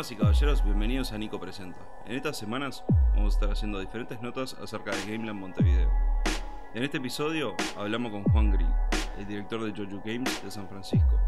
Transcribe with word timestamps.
Damas 0.00 0.12
y 0.12 0.16
caballeros, 0.16 0.64
bienvenidos 0.64 1.12
a 1.12 1.18
Nico 1.18 1.38
Presenta. 1.38 1.78
En 2.06 2.16
estas 2.16 2.38
semanas 2.38 2.84
vamos 3.14 3.34
a 3.34 3.36
estar 3.36 3.50
haciendo 3.50 3.78
diferentes 3.78 4.18
notas 4.22 4.54
acerca 4.54 4.92
de 4.92 5.02
Gameland 5.02 5.38
Montevideo. 5.38 5.90
En 6.72 6.82
este 6.82 6.96
episodio 6.96 7.54
hablamos 7.76 8.10
con 8.10 8.22
Juan 8.24 8.50
Grill, 8.50 8.72
el 9.18 9.26
director 9.26 9.62
de 9.62 9.72
Jojo 9.72 10.02
Games 10.02 10.42
de 10.42 10.50
San 10.50 10.66
Francisco, 10.70 11.20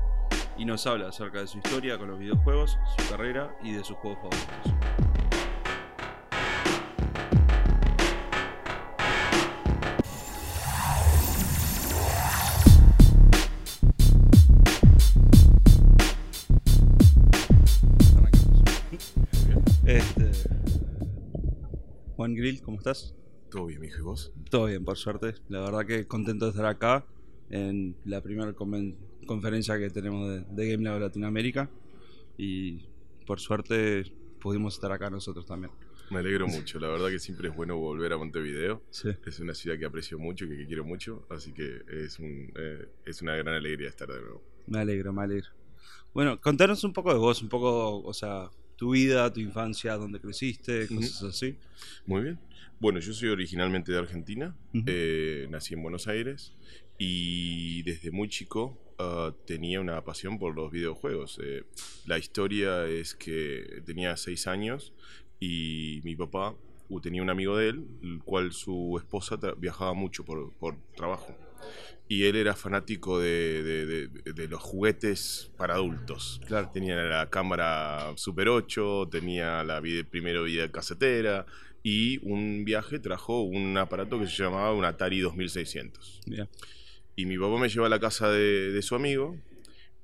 y 0.57 0.65
nos 0.65 0.87
habla 0.87 1.09
acerca 1.09 1.41
de 1.41 1.49
su 1.49 1.59
historia 1.59 1.99
con 1.99 2.09
los 2.09 2.19
videojuegos, 2.19 2.79
su 2.97 3.11
carrera 3.11 3.55
y 3.63 3.73
de 3.73 3.85
sus 3.85 3.99
juegos 3.99 4.21
favoritos. 4.23 5.12
Juan 22.23 22.37
Grill, 22.37 22.63
¿cómo 22.63 22.77
estás? 22.79 23.17
Todo 23.51 23.67
bien, 23.67 23.81
mijo, 23.81 23.99
¿y 23.99 24.03
vos? 24.03 24.33
Todo 24.49 24.67
bien, 24.67 24.85
por 24.85 24.97
suerte. 24.97 25.35
La 25.49 25.59
verdad 25.59 25.85
que 25.85 26.07
contento 26.07 26.45
de 26.45 26.53
estar 26.53 26.67
acá 26.67 27.05
en 27.51 27.97
la 28.05 28.21
primera 28.21 28.55
conferencia 29.27 29.77
que 29.77 29.91
tenemos 29.91 30.29
de, 30.29 30.45
de 30.45 30.71
Game 30.71 30.85
Lab 30.85 31.01
Latinoamérica. 31.01 31.69
Y 32.39 32.87
por 33.27 33.41
suerte 33.41 34.05
pudimos 34.41 34.75
estar 34.75 34.93
acá 34.93 35.11
nosotros 35.11 35.47
también. 35.47 35.73
Me 36.13 36.21
alegro 36.21 36.47
mucho, 36.47 36.79
la 36.79 36.87
verdad 36.87 37.09
que 37.09 37.19
siempre 37.19 37.49
es 37.49 37.57
bueno 37.57 37.77
volver 37.77 38.13
a 38.13 38.19
Montevideo. 38.19 38.81
Sí. 38.91 39.09
Es 39.27 39.41
una 39.41 39.53
ciudad 39.53 39.77
que 39.77 39.87
aprecio 39.87 40.17
mucho 40.17 40.45
y 40.45 40.51
que, 40.51 40.59
que 40.59 40.67
quiero 40.69 40.85
mucho, 40.85 41.27
así 41.29 41.53
que 41.53 41.81
es, 41.89 42.21
un, 42.21 42.53
eh, 42.55 42.87
es 43.05 43.21
una 43.21 43.35
gran 43.35 43.57
alegría 43.57 43.89
estar 43.89 44.07
de 44.07 44.21
nuevo. 44.21 44.45
Me 44.69 44.79
alegro, 44.79 45.13
me 45.13 45.25
alegro. 45.25 45.49
Bueno, 46.15 46.41
contanos 46.41 46.85
un 46.85 46.93
poco 46.93 47.13
de 47.13 47.19
vos, 47.19 47.43
un 47.43 47.49
poco, 47.49 48.01
o 48.01 48.15
sea, 48.15 48.49
tu 48.83 48.91
vida, 48.91 49.33
tu 49.33 49.39
infancia, 49.39 49.95
dónde 49.97 50.19
creciste, 50.19 50.89
cosas 50.89 51.23
así. 51.23 51.55
Muy 52.05 52.23
bien. 52.23 52.39
Bueno, 52.81 52.99
yo 52.99 53.13
soy 53.13 53.29
originalmente 53.29 53.93
de 53.93 53.99
Argentina, 53.99 54.57
eh, 54.87 55.47
nací 55.51 55.75
en 55.75 55.85
Buenos 55.85 56.09
Aires 56.09 56.53
y 56.99 57.85
desde 57.85 58.11
muy 58.11 58.29
chico 58.29 58.77
ah, 58.99 59.33
tenía 59.47 59.81
una 59.81 60.03
pasión 60.03 60.37
por 60.37 60.57
los 60.57 60.73
videojuegos. 60.73 61.39
Eh, 61.45 61.63
la 62.07 62.19
historia 62.19 62.89
es 62.89 63.15
que 63.15 63.85
tenía 63.87 64.17
seis 64.17 64.49
años 64.49 64.93
y 65.39 66.01
mi 66.03 66.17
papá 66.17 66.57
uh, 66.89 67.01
tenía 67.01 67.23
un 67.23 67.31
amigo 67.31 67.57
de 67.57 67.69
él, 67.69 67.87
el 68.03 68.21
cual 68.25 68.51
su 68.51 68.99
esposa 68.99 69.39
viajaba 69.59 69.95
mucho 69.95 70.25
por, 70.25 70.53
por 70.55 70.77
trabajo. 70.97 71.37
Y 72.09 72.25
él 72.25 72.37
era 72.37 72.55
fanático 72.55 73.19
de, 73.19 73.63
de- 73.63 73.87
de- 74.09 74.33
de 74.33 74.49
los 74.49 74.61
juguetes 74.61 75.51
para 75.57 75.75
adultos. 75.75 76.41
Claro. 76.47 76.71
Tenía 76.73 76.97
la 76.97 77.31
cámara 77.31 78.13
Super 78.17 78.49
8, 78.49 79.09
tenía 79.11 79.65
la 79.65 79.81
vide- 79.81 80.05
primero 80.05 80.43
vida 80.45 80.71
casetera 80.71 81.47
y 81.83 82.19
un 82.29 82.65
viaje 82.65 82.99
trajo 82.99 83.43
un 83.43 83.77
aparato 83.79 84.19
que 84.21 84.27
se 84.27 84.43
llamaba 84.43 84.73
un 84.75 84.85
Atari 84.85 85.21
2600. 85.21 86.21
Mira. 86.27 86.49
Y 87.17 87.27
mi 87.27 87.39
papá 87.39 87.59
me 87.59 87.69
lleva 87.69 87.87
a 87.87 87.91
la 87.91 87.99
casa 88.01 88.31
de, 88.31 88.71
su 88.83 88.95
amigo 88.95 89.37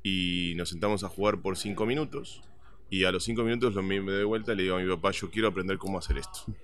y 0.03 0.55
nos 0.57 0.69
sentamos 0.71 1.05
a 1.05 1.09
jugar 1.09 1.41
por 1.43 1.57
cinco 1.57 1.85
minutos. 1.87 2.43
Y 2.91 3.05
a 3.05 3.13
los 3.13 3.25
cinco 3.25 3.43
minutos 3.45 3.75
lo 3.75 3.83
me 3.83 4.01
me 4.01 4.13
doy 4.13 4.25
vuelta 4.25 4.53
y 4.53 4.57
le 4.57 4.63
digo 4.63 4.77
a 4.77 4.81
mi 4.81 4.89
papá, 4.89 5.11
yo 5.11 5.31
quiero 5.31 5.49
aprender 5.49 5.77
cómo 5.79 5.99
hacer 5.99 6.17
esto. 6.19 6.41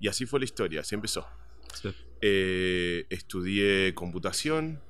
Y 0.00 0.08
así 0.08 0.26
fue 0.26 0.40
la 0.40 0.44
historia, 0.44 0.80
así 0.80 0.94
empezó. 0.96 1.24
Sí. 1.80 1.90
Eh, 2.24 3.06
estudié 3.10 3.94
computación 3.94 4.80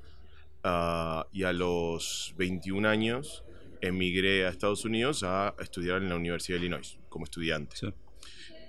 ah, 0.63 1.25
y 1.33 1.43
a 1.43 1.51
los 1.51 2.35
21 2.37 2.87
años 2.87 3.43
emigré 3.81 4.45
a 4.45 4.49
Estados 4.49 4.85
Unidos 4.85 5.23
a 5.23 5.55
estudiar 5.59 6.03
en 6.03 6.09
la 6.09 6.15
Universidad 6.15 6.59
de 6.59 6.65
Illinois 6.65 6.99
como 7.09 7.25
estudiante. 7.25 7.75
Sí. 7.75 7.87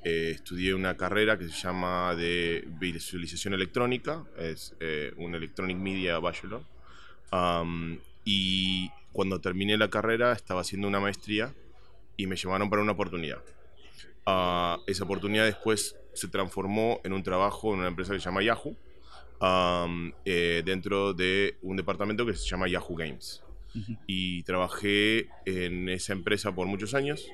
Eh, 0.02 0.32
estudié 0.34 0.74
una 0.74 0.96
carrera 0.96 1.38
que 1.38 1.48
se 1.48 1.54
llama 1.54 2.14
de 2.14 2.64
visualización 2.78 3.52
electrónica, 3.52 4.24
es 4.38 4.74
eh, 4.80 5.12
un 5.18 5.34
Electronic 5.34 5.76
Media 5.76 6.18
Bachelor. 6.18 6.62
Am, 7.30 7.98
y 8.24 8.90
cuando 9.12 9.40
terminé 9.40 9.76
la 9.76 9.90
carrera 9.90 10.32
estaba 10.32 10.62
haciendo 10.62 10.88
una 10.88 11.00
maestría 11.00 11.54
y 12.16 12.26
me 12.26 12.36
llamaron 12.36 12.70
para 12.70 12.80
una 12.80 12.92
oportunidad. 12.92 13.42
Ah, 14.24 14.78
esa 14.86 15.04
oportunidad 15.04 15.44
después 15.44 15.96
se 16.14 16.28
transformó 16.28 17.00
en 17.04 17.12
un 17.12 17.22
trabajo 17.22 17.72
en 17.72 17.80
una 17.80 17.88
empresa 17.88 18.12
que 18.12 18.20
se 18.20 18.24
llama 18.24 18.42
Yahoo, 18.42 18.76
eh, 20.24 20.62
dentro 20.64 21.12
de 21.12 21.56
un 21.62 21.76
departamento 21.76 22.24
que 22.24 22.34
se 22.34 22.48
llama 22.48 22.68
Yahoo 22.68 22.96
Games. 22.96 23.42
Y 24.06 24.44
trabajé 24.44 25.28
en 25.46 25.88
esa 25.88 26.12
empresa 26.12 26.54
por 26.54 26.66
muchos 26.68 26.94
años. 26.94 27.26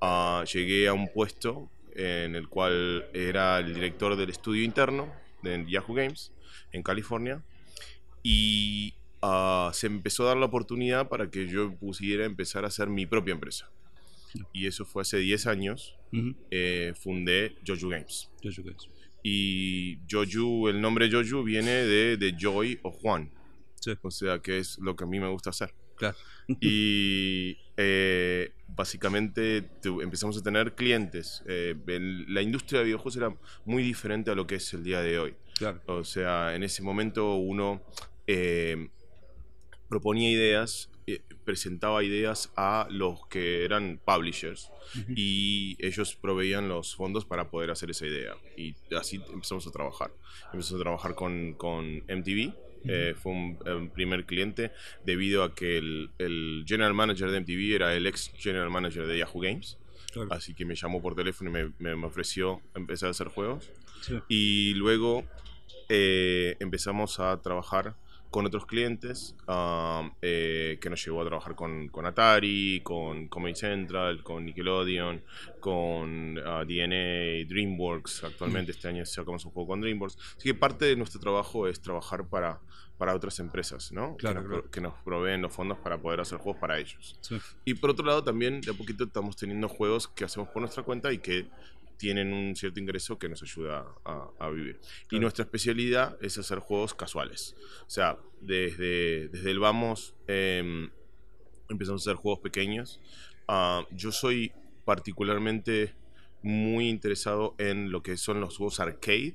Ah, 0.00 0.42
llegué 0.50 0.88
a 0.88 0.94
un 0.94 1.08
puesto 1.12 1.68
en 1.94 2.34
el 2.34 2.48
cual 2.48 3.06
era 3.12 3.58
el 3.58 3.74
director 3.74 4.16
del 4.16 4.30
estudio 4.30 4.62
interno 4.62 5.12
de 5.42 5.66
Yahoo 5.68 5.94
Games 5.94 6.32
en 6.72 6.82
California. 6.82 7.42
Y 8.22 8.94
ah, 9.20 9.70
se 9.74 9.86
empezó 9.86 10.24
a 10.24 10.28
dar 10.28 10.36
la 10.38 10.46
oportunidad 10.46 11.08
para 11.08 11.30
que 11.30 11.46
yo 11.46 11.74
pudiera 11.74 12.24
empezar 12.24 12.64
a 12.64 12.68
hacer 12.68 12.88
mi 12.88 13.04
propia 13.04 13.32
empresa. 13.32 13.68
Y 14.52 14.66
eso 14.66 14.84
fue 14.84 15.02
hace 15.02 15.18
10 15.18 15.46
años. 15.46 15.96
Eh, 16.50 16.92
fundé 16.98 17.56
Joju 17.66 17.88
Games. 17.90 18.30
Jojo 18.42 18.62
Games. 18.64 18.88
Y 19.22 19.98
Joju, 20.10 20.68
el 20.68 20.80
nombre 20.80 21.10
Joju 21.10 21.42
viene 21.42 21.70
de, 21.72 22.16
de 22.16 22.34
Joy 22.38 22.78
o 22.82 22.90
Juan. 22.90 23.30
Sí. 23.80 23.92
O 24.02 24.10
sea, 24.10 24.38
que 24.40 24.58
es 24.58 24.78
lo 24.78 24.94
que 24.96 25.04
a 25.04 25.06
mí 25.06 25.18
me 25.20 25.28
gusta 25.28 25.50
hacer. 25.50 25.74
Claro. 25.96 26.16
Y 26.60 27.56
eh, 27.76 28.52
básicamente 28.68 29.68
empezamos 29.84 30.36
a 30.38 30.42
tener 30.42 30.74
clientes. 30.74 31.42
Eh, 31.46 31.74
el- 31.88 32.32
la 32.32 32.42
industria 32.42 32.80
de 32.80 32.86
videojuegos 32.86 33.16
era 33.16 33.34
muy 33.64 33.82
diferente 33.82 34.30
a 34.30 34.34
lo 34.34 34.46
que 34.46 34.56
es 34.56 34.72
el 34.74 34.84
día 34.84 35.00
de 35.02 35.18
hoy. 35.18 35.34
Claro. 35.58 35.80
O 35.86 36.04
sea, 36.04 36.54
en 36.54 36.62
ese 36.62 36.82
momento 36.82 37.34
uno 37.36 37.82
eh, 38.26 38.88
proponía 39.88 40.30
ideas, 40.30 40.90
presentaba 41.46 42.04
ideas 42.04 42.52
a 42.56 42.86
los 42.90 43.26
que 43.28 43.64
eran 43.64 43.98
publishers 44.04 44.70
y 45.08 45.76
ellos 45.78 46.14
proveían 46.16 46.68
los 46.68 46.94
fondos 46.94 47.24
para 47.24 47.48
poder 47.48 47.70
hacer 47.70 47.90
esa 47.90 48.04
idea. 48.06 48.34
Y 48.58 48.74
así 48.94 49.22
empezamos 49.32 49.66
a 49.66 49.70
trabajar. 49.70 50.10
Empezamos 50.52 50.80
a 50.80 50.82
trabajar 50.84 51.14
con, 51.14 51.54
con 51.54 51.98
MTV. 52.08 52.52
eh, 52.88 53.14
fue 53.16 53.32
un, 53.32 53.58
un 53.66 53.88
primer 53.90 54.26
cliente 54.26 54.72
debido 55.04 55.42
a 55.42 55.54
que 55.54 55.78
el, 55.78 56.10
el 56.18 56.64
general 56.66 56.92
manager 56.94 57.30
de 57.30 57.40
MTV 57.40 57.74
era 57.74 57.94
el 57.96 58.06
ex 58.06 58.30
general 58.36 58.68
manager 58.70 59.06
de 59.06 59.18
Yahoo 59.18 59.40
Games. 59.40 59.78
Claro. 60.12 60.28
Así 60.32 60.54
que 60.54 60.64
me 60.64 60.74
llamó 60.74 61.00
por 61.02 61.14
teléfono 61.14 61.50
y 61.50 61.52
me, 61.52 61.72
me- 61.78 61.96
me 61.96 62.06
ofreció 62.06 62.60
empezar 62.74 63.08
a 63.08 63.10
hacer 63.10 63.28
juegos. 63.28 63.70
Sí. 64.02 64.14
Y 64.28 64.74
luego 64.74 65.24
eh, 65.88 66.56
empezamos 66.60 67.18
a 67.20 67.40
trabajar 67.42 67.96
con 68.36 68.44
otros 68.44 68.66
clientes, 68.66 69.34
um, 69.48 70.10
eh, 70.20 70.76
que 70.78 70.90
nos 70.90 71.02
llevó 71.02 71.22
a 71.22 71.24
trabajar 71.24 71.54
con, 71.54 71.88
con 71.88 72.04
Atari, 72.04 72.82
con 72.82 73.28
Comedy 73.28 73.54
Central, 73.54 74.22
con 74.22 74.44
Nickelodeon, 74.44 75.22
con 75.58 76.38
ah, 76.44 76.62
DNA, 76.68 77.48
DreamWorks. 77.48 78.24
Actualmente 78.24 78.72
este 78.72 78.88
año 78.88 79.06
sacamos 79.06 79.42
un 79.46 79.52
juego 79.52 79.68
con 79.68 79.80
DreamWorks. 79.80 80.18
Así 80.36 80.50
que 80.50 80.54
parte 80.54 80.84
de 80.84 80.96
nuestro 80.96 81.18
trabajo 81.18 81.66
es 81.66 81.80
trabajar 81.80 82.28
para, 82.28 82.60
para 82.98 83.14
otras 83.14 83.38
empresas, 83.38 83.90
¿no? 83.90 84.18
Claro, 84.18 84.42
que, 84.42 84.42
nos, 84.42 84.48
claro. 84.48 84.62
pro- 84.64 84.70
que 84.70 84.80
nos 84.82 84.94
proveen 85.02 85.40
los 85.40 85.54
fondos 85.54 85.78
para 85.78 85.96
poder 85.96 86.20
hacer 86.20 86.36
juegos 86.36 86.60
para 86.60 86.78
ellos. 86.78 87.16
Sí. 87.22 87.38
Y 87.64 87.72
por 87.72 87.88
otro 87.88 88.04
lado, 88.04 88.22
también 88.22 88.60
de 88.60 88.70
a 88.70 88.74
poquito 88.74 89.04
estamos 89.04 89.34
teniendo 89.36 89.66
juegos 89.66 90.08
que 90.08 90.24
hacemos 90.26 90.50
por 90.50 90.60
nuestra 90.60 90.82
cuenta 90.82 91.10
y 91.10 91.20
que 91.20 91.46
tienen 91.96 92.32
un 92.32 92.56
cierto 92.56 92.80
ingreso 92.80 93.18
que 93.18 93.28
nos 93.28 93.42
ayuda 93.42 93.86
a, 94.04 94.30
a 94.38 94.50
vivir. 94.50 94.80
Y 95.10 95.18
nuestra 95.18 95.44
especialidad 95.44 96.16
es 96.20 96.38
hacer 96.38 96.58
juegos 96.58 96.94
casuales. 96.94 97.56
O 97.86 97.90
sea, 97.90 98.18
desde, 98.40 99.28
desde 99.28 99.50
el 99.50 99.58
vamos 99.58 100.14
em, 100.26 100.90
empezamos 101.68 102.06
a 102.06 102.10
hacer 102.10 102.20
juegos 102.20 102.40
pequeños. 102.40 103.00
Ah, 103.48 103.86
yo 103.90 104.12
soy 104.12 104.52
particularmente 104.84 105.94
muy 106.42 106.88
interesado 106.88 107.54
en 107.58 107.90
lo 107.90 108.02
que 108.02 108.16
son 108.16 108.40
los 108.40 108.56
juegos 108.56 108.80
arcade. 108.80 109.34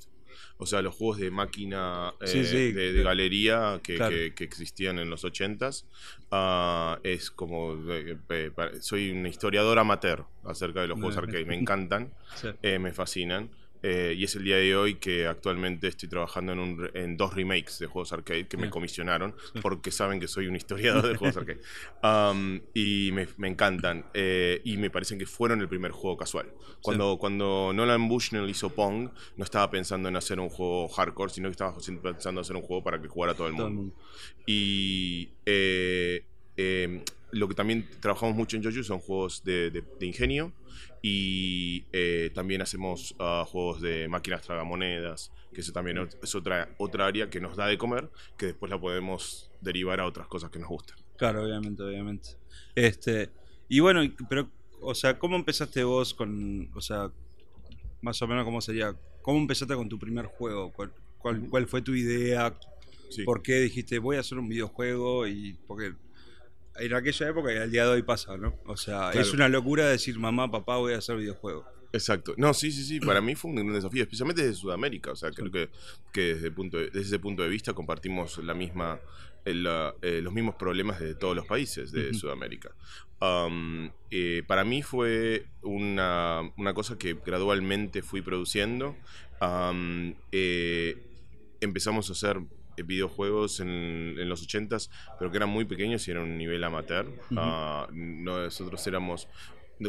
O 0.57 0.65
sea, 0.65 0.81
los 0.81 0.95
juegos 0.95 1.17
de 1.19 1.31
máquina 1.31 2.13
eh, 2.21 2.27
Sí, 2.27 2.45
sí, 2.45 2.71
de, 2.71 3.01
galería 3.03 3.79
que, 3.83 3.95
Claro. 3.95 4.15
que- 4.15 4.33
que 4.33 4.43
existían 4.43 4.99
en 4.99 5.09
los 5.09 5.23
80s. 5.23 5.85
Ah, 6.31 6.99
es 7.03 7.31
como. 7.31 7.73
eh, 7.91 8.17
eh, 8.29 8.51
soy 8.79 9.11
un 9.11 9.25
historiador 9.27 9.79
amateur 9.79 10.25
acerca 10.43 10.81
de 10.81 10.87
los 10.87 10.97
juegos 10.99 11.17
arcade. 11.17 11.45
Me 11.45 11.55
encantan, 11.57 12.13
Sí. 12.35 12.49
eh, 12.61 12.79
me 12.79 12.93
fascinan. 12.93 13.49
Eh, 13.83 14.13
y 14.17 14.23
es 14.23 14.35
el 14.35 14.43
día 14.43 14.57
de 14.57 14.75
hoy 14.75 14.95
que 14.95 15.25
actualmente 15.27 15.87
estoy 15.87 16.07
trabajando 16.09 16.53
en, 16.53 16.59
un 16.59 16.89
en 16.93 17.17
dos 17.17 17.33
remakes 17.33 17.79
de 17.79 17.87
juegos 17.87 18.13
arcade 18.13 18.47
que 18.47 18.57
me 18.57 18.69
comisionaron 18.69 19.35
porque 19.61 19.91
saben 19.91 20.19
que 20.19 20.27
soy 20.27 20.47
un 20.47 20.55
historiador 20.55 21.07
de 21.07 21.15
juegos 21.15 21.37
arcade. 21.37 21.61
Um, 22.03 22.59
y 22.73 23.11
me, 23.13 23.27
me 23.37 23.47
encantan. 23.47 24.05
eh, 24.15 24.59
y 24.63 24.77
me 24.77 24.89
parecen 24.89 25.19
que 25.19 25.25
fueron 25.27 25.61
el 25.61 25.67
primer 25.69 25.91
juego 25.91 26.17
casual. 26.17 26.47
Cuando, 26.81 27.17
cuando 27.19 27.71
Nolan 27.75 28.07
Bushnell 28.07 28.49
hizo 28.49 28.69
Pong, 28.71 29.09
no 29.37 29.43
estaba 29.43 29.69
pensando 29.69 30.09
en 30.09 30.15
hacer 30.15 30.39
un 30.39 30.49
juego 30.49 30.87
hardcore, 30.87 31.31
sino 31.31 31.47
que 31.47 31.51
estaba 31.51 31.75
pensando 31.77 32.39
en 32.39 32.43
hacer 32.43 32.55
un 32.55 32.63
juego 32.63 32.83
para 32.83 32.99
que 32.99 33.07
jugara 33.07 33.35
todo 33.35 33.47
el 33.47 33.55
Todo 33.55 33.67
el 33.67 33.73
mundo. 33.73 33.93
Y 34.47 35.29
eh, 35.45 36.23
eh, 36.57 37.03
lo 37.31 37.47
que 37.47 37.53
también 37.55 37.87
trabajamos 37.99 38.35
mucho 38.35 38.57
en 38.57 38.63
Joju 38.63 38.83
son 38.83 38.99
juegos 38.99 39.43
de, 39.43 39.69
de- 39.69 39.83
de 39.99 40.05
ingenio 40.05 40.51
y 41.01 41.85
eh, 41.91 42.31
también 42.33 42.61
hacemos 42.61 43.15
ah, 43.19 43.45
juegos 43.47 43.81
de 43.81 44.07
máquinas 44.07 44.43
tragamonedas, 44.43 45.31
que 45.53 45.61
eso 45.61 45.71
también 45.71 45.97
es 46.21 46.35
otra, 46.35 46.75
otra 46.77 47.07
área 47.07 47.29
que 47.29 47.41
nos 47.41 47.55
da 47.55 47.67
de 47.67 47.77
comer, 47.77 48.09
que 48.37 48.47
después 48.47 48.69
la 48.69 48.79
podemos 48.79 49.51
derivar 49.61 49.99
a 49.99 50.05
otras 50.05 50.27
cosas 50.27 50.51
que 50.51 50.59
nos 50.59 50.69
gustan. 50.69 50.97
Claro, 51.17 51.43
obviamente, 51.43 51.81
obviamente. 51.81 52.29
Este, 52.75 53.29
y 53.67 53.79
bueno, 53.79 54.01
pero, 54.29 54.49
o 54.81 54.93
sea, 54.93 55.17
¿cómo 55.17 55.35
empezaste 55.35 55.83
vos 55.83 56.13
con, 56.13 56.69
o 56.75 56.81
sea, 56.81 57.11
más 58.01 58.21
o 58.21 58.27
menos 58.27 58.45
cómo 58.45 58.61
sería, 58.61 58.95
cómo 59.21 59.39
empezaste 59.39 59.75
con 59.75 59.89
tu 59.89 59.97
primer 59.97 60.25
juego? 60.25 60.71
¿Cuál, 60.71 60.93
cuál, 61.17 61.49
cuál 61.49 61.67
fue 61.67 61.81
tu 61.81 61.95
idea? 61.95 62.55
Sí. 63.09 63.23
¿Por 63.23 63.41
qué 63.41 63.59
dijiste 63.59 63.99
voy 63.99 64.17
a 64.17 64.21
hacer 64.21 64.37
un 64.37 64.47
videojuego? 64.47 65.27
Y 65.27 65.57
porque 65.67 65.93
en 66.77 66.93
aquella 66.93 67.29
época 67.29 67.53
y 67.53 67.57
al 67.57 67.71
día 67.71 67.83
de 67.85 67.91
hoy 67.91 68.03
pasa, 68.03 68.37
¿no? 68.37 68.57
O 68.65 68.77
sea, 68.77 69.11
Claro. 69.11 69.19
es 69.21 69.33
una 69.33 69.49
locura 69.49 69.87
decir 69.89 70.17
mamá, 70.19 70.49
papá, 70.49 70.77
voy 70.77 70.93
a 70.93 70.97
hacer 70.97 71.17
videojuego. 71.17 71.65
Exacto. 71.93 72.33
No, 72.37 72.53
sí, 72.53 72.71
sí, 72.71 72.85
sí. 72.85 72.99
Para 73.01 73.19
mí 73.19 73.35
fue 73.35 73.49
un 73.51 73.55
gran 73.57 73.73
desafío, 73.73 74.03
especialmente 74.03 74.41
desde 74.43 74.55
Sudamérica. 74.61 75.11
O 75.11 75.15
sea, 75.15 75.29
creo 75.31 75.51
que, 75.51 75.69
que 76.13 76.35
desde, 76.35 76.49
punto 76.51 76.77
de- 76.77 76.85
desde 76.85 77.01
ese 77.01 77.19
punto 77.19 77.43
de 77.43 77.49
vista 77.49 77.73
compartimos 77.73 78.37
la 78.37 78.53
misma, 78.53 78.99
el, 79.43 79.67
ah, 79.67 79.93
eh, 80.01 80.21
los 80.23 80.31
mismos 80.33 80.55
problemas 80.55 81.01
de 81.01 81.15
todos 81.15 81.35
los 81.35 81.45
países 81.45 81.91
de. 81.91 82.13
Sudamérica. 82.13 82.71
Um, 83.19 83.89
eh, 84.09 84.41
para 84.47 84.63
mí 84.63 84.81
fue 84.83 85.47
una, 85.63 86.41
una 86.57 86.73
cosa 86.73 86.97
que 86.97 87.17
gradualmente 87.25 88.01
fui 88.01 88.21
produciendo. 88.21 88.95
Um, 89.41 90.13
eh, 90.31 90.97
empezamos 91.59 92.09
a 92.09 92.13
hacer 92.13 92.37
eh, 92.37 92.43
videojuegos 92.83 93.59
en, 93.59 93.67
en 94.19 94.29
los 94.29 94.47
80s, 94.47 94.89
pero 95.19 95.31
que 95.31 95.37
eran 95.37 95.49
muy 95.49 95.65
pequeños 95.65 96.07
y 96.07 96.11
eran 96.11 96.23
un 96.23 96.37
nivel 96.37 96.63
amateur. 96.63 97.07
Ah, 97.35 97.87
nosotros 97.91 98.85
éramos 98.87 99.27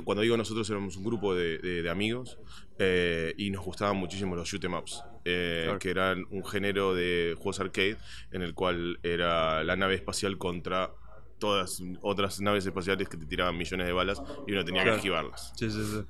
cuando 0.05 0.23
digo 0.23 0.39
nosotros 0.39 0.71
éramos 0.71 0.97
un 0.97 1.05
grupo 1.05 1.35
de, 1.35 1.59
de- 1.59 1.83
de 1.83 1.91
amigos 1.91 2.39
eh, 2.79 3.35
y 3.37 3.51
nos 3.51 3.63
gustaban 3.63 3.95
muchísimo 3.99 4.35
los 4.35 4.49
shoot 4.49 4.65
'em 4.65 4.73
ups, 4.75 5.05
eh, 5.27 5.63
Claro. 5.65 5.79
que 5.79 5.91
eran 5.91 6.27
un 6.31 6.43
género 6.47 6.95
de 6.95 7.35
juegos 7.37 7.61
arcade 7.61 7.99
en 8.31 8.41
el 8.41 8.55
cual 8.55 8.99
era 9.03 9.63
la 9.65 9.77
nave 9.77 9.95
espacial 9.97 10.39
contra 10.39 10.93
todas 11.43 11.83
otras 12.01 12.41
naves 12.41 12.65
espaciales 12.67 13.09
que 13.09 13.17
te 13.19 13.27
tiraban 13.27 13.57
millones 13.59 13.87
de 13.89 13.93
balas 13.93 14.23
y 14.47 14.53
uno 14.53 14.65
tenía 14.65 14.85
que 14.85 14.91
esquivarlas. 14.91 15.53
Sí, 15.57 15.71
sí, 15.71 15.81
sí. 15.85 16.01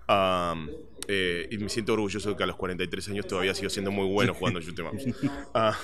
Eh, 1.08 1.48
y 1.50 1.58
me 1.58 1.68
siento 1.68 1.94
orgulloso 1.94 2.28
de 2.30 2.36
que 2.36 2.44
a 2.44 2.46
los 2.46 2.56
43 2.56 3.08
años 3.08 3.26
todavía 3.26 3.54
sigo 3.54 3.70
siendo 3.70 3.90
muy 3.90 4.06
bueno 4.06 4.34
jugando 4.34 4.60
shoot 4.64 4.78
'em 4.78 4.86
ups. 4.86 5.04
Ah, 5.52 5.76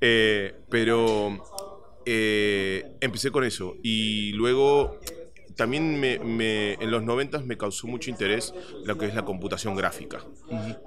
eh, 0.00 0.52
pero 0.68 1.44
eh, 2.04 2.84
empecé 3.00 3.30
con 3.30 3.44
eso 3.44 3.78
y 3.82 4.32
luego 4.32 5.00
también 5.56 5.98
me, 6.00 6.18
me- 6.20 6.74
en 6.80 6.90
los 6.90 7.02
90 7.02 7.40
me 7.42 7.56
causó 7.56 7.86
mucho 7.86 8.10
interés 8.10 8.54
lo 8.82 8.96
que 8.98 9.06
es 9.06 9.14
la 9.14 9.24
computación 9.24 9.74
gráfica. 9.76 10.28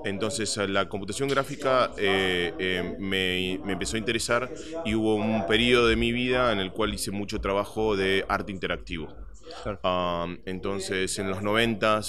Entonces 0.03 0.57
a 0.57 0.67
la 0.67 0.87
computación 0.89 1.27
gráfica 1.29 1.93
eh, 1.97 2.55
eh, 2.59 2.83
me, 2.97 3.59
me 3.63 3.73
empezó 3.73 3.95
a 3.95 3.99
interesar 3.99 4.51
y 4.83 4.93
hubo 4.95 5.15
un 5.15 5.45
periodo 5.45 5.87
de 5.87 5.95
mi 5.95 6.11
vida 6.11 6.51
en 6.53 6.59
el 6.59 6.71
cual 6.71 6.93
hice 6.93 7.11
mucho 7.11 7.41
trabajo 7.41 7.95
de 7.95 8.25
arte 8.29 8.51
interactivo. 8.51 9.15
Claro. 9.63 9.79
Um, 9.83 10.37
entonces, 10.45 11.17
en 11.17 11.29
los 11.29 11.41
90, 11.41 12.01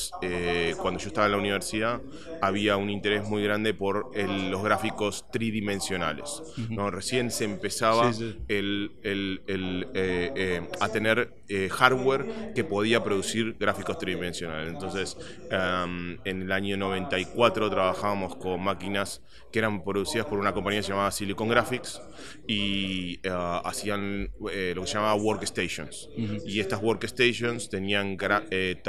cuando 0.78 0.98
yo 1.00 1.08
estaba 1.08 1.26
en 1.26 1.32
la 1.32 1.38
universidad, 1.38 2.02
había 2.40 2.76
un 2.76 2.90
interés 2.90 3.24
muy 3.24 3.42
grande 3.42 3.72
por 3.74 4.08
el- 4.12 4.50
los 4.50 4.62
gráficos 4.62 5.30
tridimensionales. 5.30 6.44
¿no? 6.74 6.90
Recién 6.90 7.30
se 7.30 7.44
empezaba 7.44 8.12
Sí, 8.12 8.32
sí. 8.32 8.36
el- 8.48 8.96
el- 9.02 9.42
el, 9.46 9.90
eh, 9.94 10.32
eh, 10.34 10.68
a 10.80 10.90
tener 10.90 11.34
eh, 11.48 11.68
hardware 11.70 12.26
que 12.54 12.64
podía 12.64 13.02
producir 13.02 13.56
gráficos 13.58 13.98
tridimensionales. 13.98 14.72
Entonces, 14.72 15.16
um, 15.50 16.16
en 16.24 16.42
el 16.42 16.52
año 16.52 16.76
94 16.76 17.70
trabajábamos 17.70 18.36
con 18.36 18.62
máquinas 18.62 19.22
que 19.52 19.58
eran 19.58 19.82
producidas 19.82 20.26
por 20.26 20.38
una 20.38 20.52
compañía 20.52 20.80
llamada 20.80 21.10
Silicon 21.10 21.48
Graphics 21.48 22.00
y 22.46 23.20
eh, 23.22 23.60
hacían 23.64 24.30
eh, 24.52 24.72
lo 24.74 24.82
que 24.82 24.88
se 24.88 24.94
llamaba 24.94 25.14
workstations. 25.14 26.08
Y 26.44 26.60
estas 26.60 26.82
workstations 26.82 27.68
tenían 27.68 28.16
eh, 28.50 28.82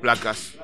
placas 0.00 0.54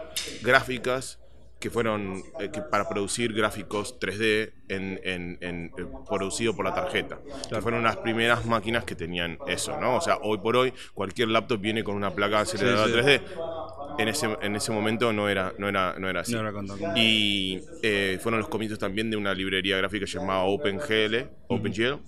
gráficas 0.43 1.22
que 1.63 1.71
fueron 1.71 2.25
eh, 2.41 2.51
que 2.53 2.61
para 2.61 2.89
producir 2.89 3.33
gráficos 3.33 4.01
3D 4.01 4.53
en, 4.69 5.01
en, 5.05 5.39
en, 5.41 5.67
eh, 5.79 5.87
producido 6.09 6.57
por 6.57 6.65
la 6.65 6.75
tarjeta. 6.75 7.21
Que 7.49 7.63
fueron 7.63 7.85
las 7.85 7.99
primeras 7.99 8.45
máquinas 8.47 8.83
que 8.83 8.97
tenían 8.97 9.39
eso, 9.47 9.79
¿no? 9.81 9.97
O 9.97 10.01
sea, 10.01 10.19
hoy 10.23 10.39
por 10.39 10.57
hoy 10.57 10.73
cualquier 10.93 11.29
laptop 11.29 11.61
viene 11.61 11.85
con 11.85 11.95
una 11.95 12.11
placa 12.11 12.41
aceleradora 12.41 12.89
sí. 12.89 13.09
3D. 13.09 13.97
En 14.01 14.09
ese, 14.09 14.37
en 14.43 14.57
ese 14.57 14.73
momento 14.73 15.13
no 15.13 15.29
era, 15.29 15.55
no 15.57 15.69
era, 15.69 15.95
no 16.01 16.09
era 16.09 16.23
así. 16.23 16.35
No 16.35 16.41
era. 16.41 16.99
Y 16.99 17.61
eh, 17.81 18.19
fueron 18.21 18.41
los 18.41 18.49
comienzos 18.49 18.81
también 18.81 19.09
de 19.09 19.17
una 19.17 19.33
librería 19.33 19.77
gráfica 19.77 20.05
llamada 20.05 20.41
OpenGL, 20.41 21.29
OpenGL, 21.47 22.01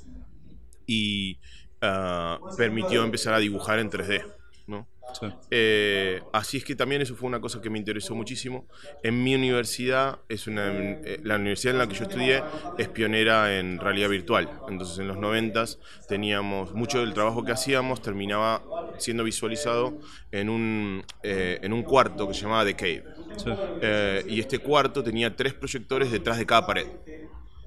y 0.84 1.38
ah, 1.80 2.40
permitió 2.56 3.04
empezar 3.04 3.34
a 3.34 3.38
dibujar 3.38 3.78
en 3.78 3.88
3D. 3.88 4.24
Sí. 5.12 5.26
Eh, 5.50 6.22
así 6.32 6.56
es 6.56 6.64
que 6.64 6.74
también 6.74 7.02
eso 7.02 7.14
fue 7.14 7.28
una 7.28 7.40
cosa 7.40 7.60
que 7.60 7.70
me 7.70 7.78
interesó 7.78 8.14
muchísimo. 8.14 8.66
En 9.02 9.22
mi 9.22 9.34
universidad, 9.34 10.18
es 10.28 10.46
una, 10.46 10.72
eh, 10.72 11.20
la 11.22 11.36
universidad 11.36 11.74
en 11.74 11.78
la 11.78 11.86
que 11.86 11.94
yo 11.94 12.04
estudié 12.04 12.42
es 12.78 12.88
pionera 12.88 13.58
en 13.58 13.78
realidad 13.78 14.08
virtual. 14.08 14.50
Entonces 14.68 14.98
en 14.98 15.08
los 15.08 15.18
90 15.18 15.64
teníamos 16.08 16.72
mucho 16.74 17.00
del 17.00 17.14
trabajo 17.14 17.44
que 17.44 17.52
hacíamos 17.52 18.02
terminaba 18.02 18.62
siendo 18.98 19.24
visualizado 19.24 19.98
en 20.32 20.48
un, 20.48 21.04
eh, 21.22 21.58
en 21.62 21.72
un 21.72 21.82
cuarto 21.82 22.26
que 22.26 22.34
se 22.34 22.42
llamaba 22.42 22.64
The 22.64 22.74
Cave. 22.74 23.04
Sí. 23.36 23.50
Eh, 23.82 24.24
y 24.28 24.40
este 24.40 24.58
cuarto 24.58 25.02
tenía 25.02 25.34
tres 25.34 25.54
proyectores 25.54 26.10
detrás 26.10 26.38
de 26.38 26.46
cada 26.46 26.66
pared. 26.66 26.86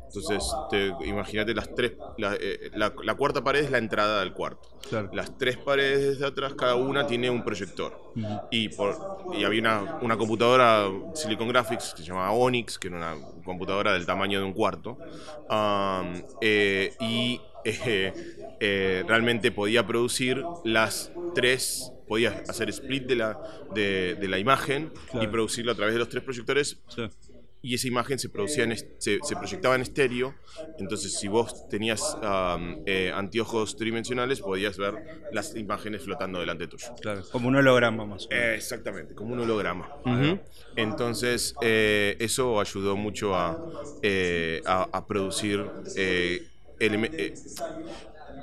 Entonces, 0.07 0.55
te- 0.69 0.93
imagínate 1.05 1.53
las 1.53 1.73
tres, 1.75 1.93
la, 2.17 2.35
eh, 2.39 2.71
la- 2.73 2.93
la 3.03 3.15
cuarta 3.15 3.43
pared 3.43 3.63
es 3.63 3.71
la 3.71 3.77
entrada 3.77 4.21
del 4.21 4.33
cuarto. 4.33 4.67
Claro. 4.89 5.09
Las 5.13 5.37
tres 5.37 5.57
paredes 5.57 6.19
de 6.19 6.25
atrás, 6.27 6.53
cada 6.55 6.75
una 6.75 7.05
tiene 7.05 7.29
un 7.29 7.43
proyector. 7.43 7.93
y, 8.49 8.69
por, 8.69 8.97
y 9.37 9.43
había 9.43 9.59
una, 9.61 9.99
una 10.01 10.17
computadora 10.17 10.89
Silicon 11.13 11.47
Graphics 11.49 11.93
que 11.93 12.01
se 12.01 12.07
llamaba 12.07 12.31
Onyx, 12.31 12.79
que 12.79 12.87
era 12.87 12.97
una 12.97 13.15
computadora 13.45 13.93
del 13.93 14.05
tamaño 14.07 14.39
de 14.39 14.45
un 14.45 14.53
cuarto. 14.53 14.97
Um, 15.49 16.23
eh, 16.41 16.93
y 16.99 17.39
eh, 17.63 18.13
eh, 18.59 19.03
realmente 19.07 19.51
podía 19.51 19.85
producir 19.85 20.43
las 20.63 21.11
tres, 21.35 21.91
podía 22.07 22.41
hacer 22.47 22.69
split 22.69 23.05
de 23.05 23.15
la, 23.17 23.37
de, 23.75 24.15
de 24.15 24.27
la 24.27 24.39
imagen 24.39 24.91
y 25.09 25.11
Claro. 25.11 25.31
producirla 25.31 25.73
a 25.73 25.75
través 25.75 25.93
de 25.93 25.99
los 25.99 26.09
tres 26.09 26.23
proyectores 26.23 26.81
Sí. 26.87 27.07
Y 27.67 27.73
esa 27.73 27.87
imagen 27.87 28.17
se 28.17 28.29
producía 28.29 28.63
en 28.63 28.77
se, 28.77 29.19
se 29.21 29.35
proyectaba 29.35 29.75
en 29.75 29.81
estéreo 29.81 30.33
entonces 30.79 31.19
si 31.19 31.27
vos 31.27 31.67
tenías 31.67 32.17
um, 32.21 32.77
eh, 32.85 33.11
anteojos 33.13 33.75
tridimensionales 33.75 34.39
podías 34.39 34.77
ver 34.77 34.93
las 35.33 35.55
imágenes 35.55 36.03
flotando 36.03 36.39
delante 36.39 36.67
tuyo 36.67 36.87
Claro. 37.01 37.23
Como 37.31 37.49
un 37.49 37.57
holograma 37.57 38.05
más 38.05 38.25
o 38.25 38.29
menos. 38.29 38.49
Eh, 38.49 38.55
exactamente 38.55 39.13
como 39.15 39.33
un 39.33 39.41
holograma 39.41 39.89
entonces 40.77 41.55
eh, 41.61 42.15
eso 42.19 42.59
ayudó 42.61 42.95
mucho 42.95 43.35
a, 43.35 43.57
a, 44.65 44.89
a 44.91 45.07
producir 45.07 45.65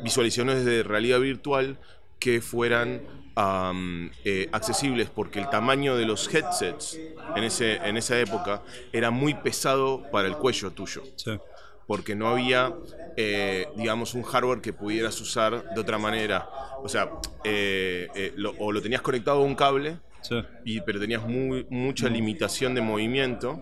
visualizaciones 0.03 0.65
de 0.65 0.83
realidad 0.83 1.21
virtual 1.21 1.79
que 2.19 2.41
fueran 2.41 3.03
eh, 3.37 4.49
accesibles 4.53 5.09
porque 5.11 5.41
el 5.41 5.49
tamaño 5.51 5.97
de 5.97 6.05
los 6.07 6.33
headsets 6.33 6.99
en, 7.37 7.45
ese, 7.45 7.77
en 7.77 7.97
esa 7.97 8.19
época 8.19 8.63
era 8.93 9.11
muy 9.11 9.35
pesado 9.35 10.03
para 10.13 10.29
el 10.29 10.37
cuello 10.37 10.71
tuyo 10.71 11.03
Sí. 11.17 11.33
porque 11.87 12.15
no 12.15 12.29
había, 12.29 12.73
eh, 13.17 13.67
digamos, 13.77 14.15
un 14.15 14.23
hardware 14.23 14.61
que 14.61 14.73
pudieras 14.73 15.21
usar 15.21 15.75
de 15.75 15.81
otra 15.81 15.99
manera. 15.99 16.49
O 16.83 16.89
sea, 16.89 17.11
eh, 17.45 18.09
eh, 18.15 18.33
lo- 18.37 18.55
o 18.59 18.73
lo 18.73 18.81
tenías 18.81 19.03
conectado 19.03 19.39
a 19.41 19.45
un 19.45 19.55
cable, 19.55 19.99
Sí. 20.23 20.37
y, 20.65 20.81
pero 20.81 20.99
tenías 21.01 21.23
muy, 21.27 21.67
mucha 21.69 22.09
limitación 22.09 22.75
de 22.75 22.81
movimiento, 22.81 23.61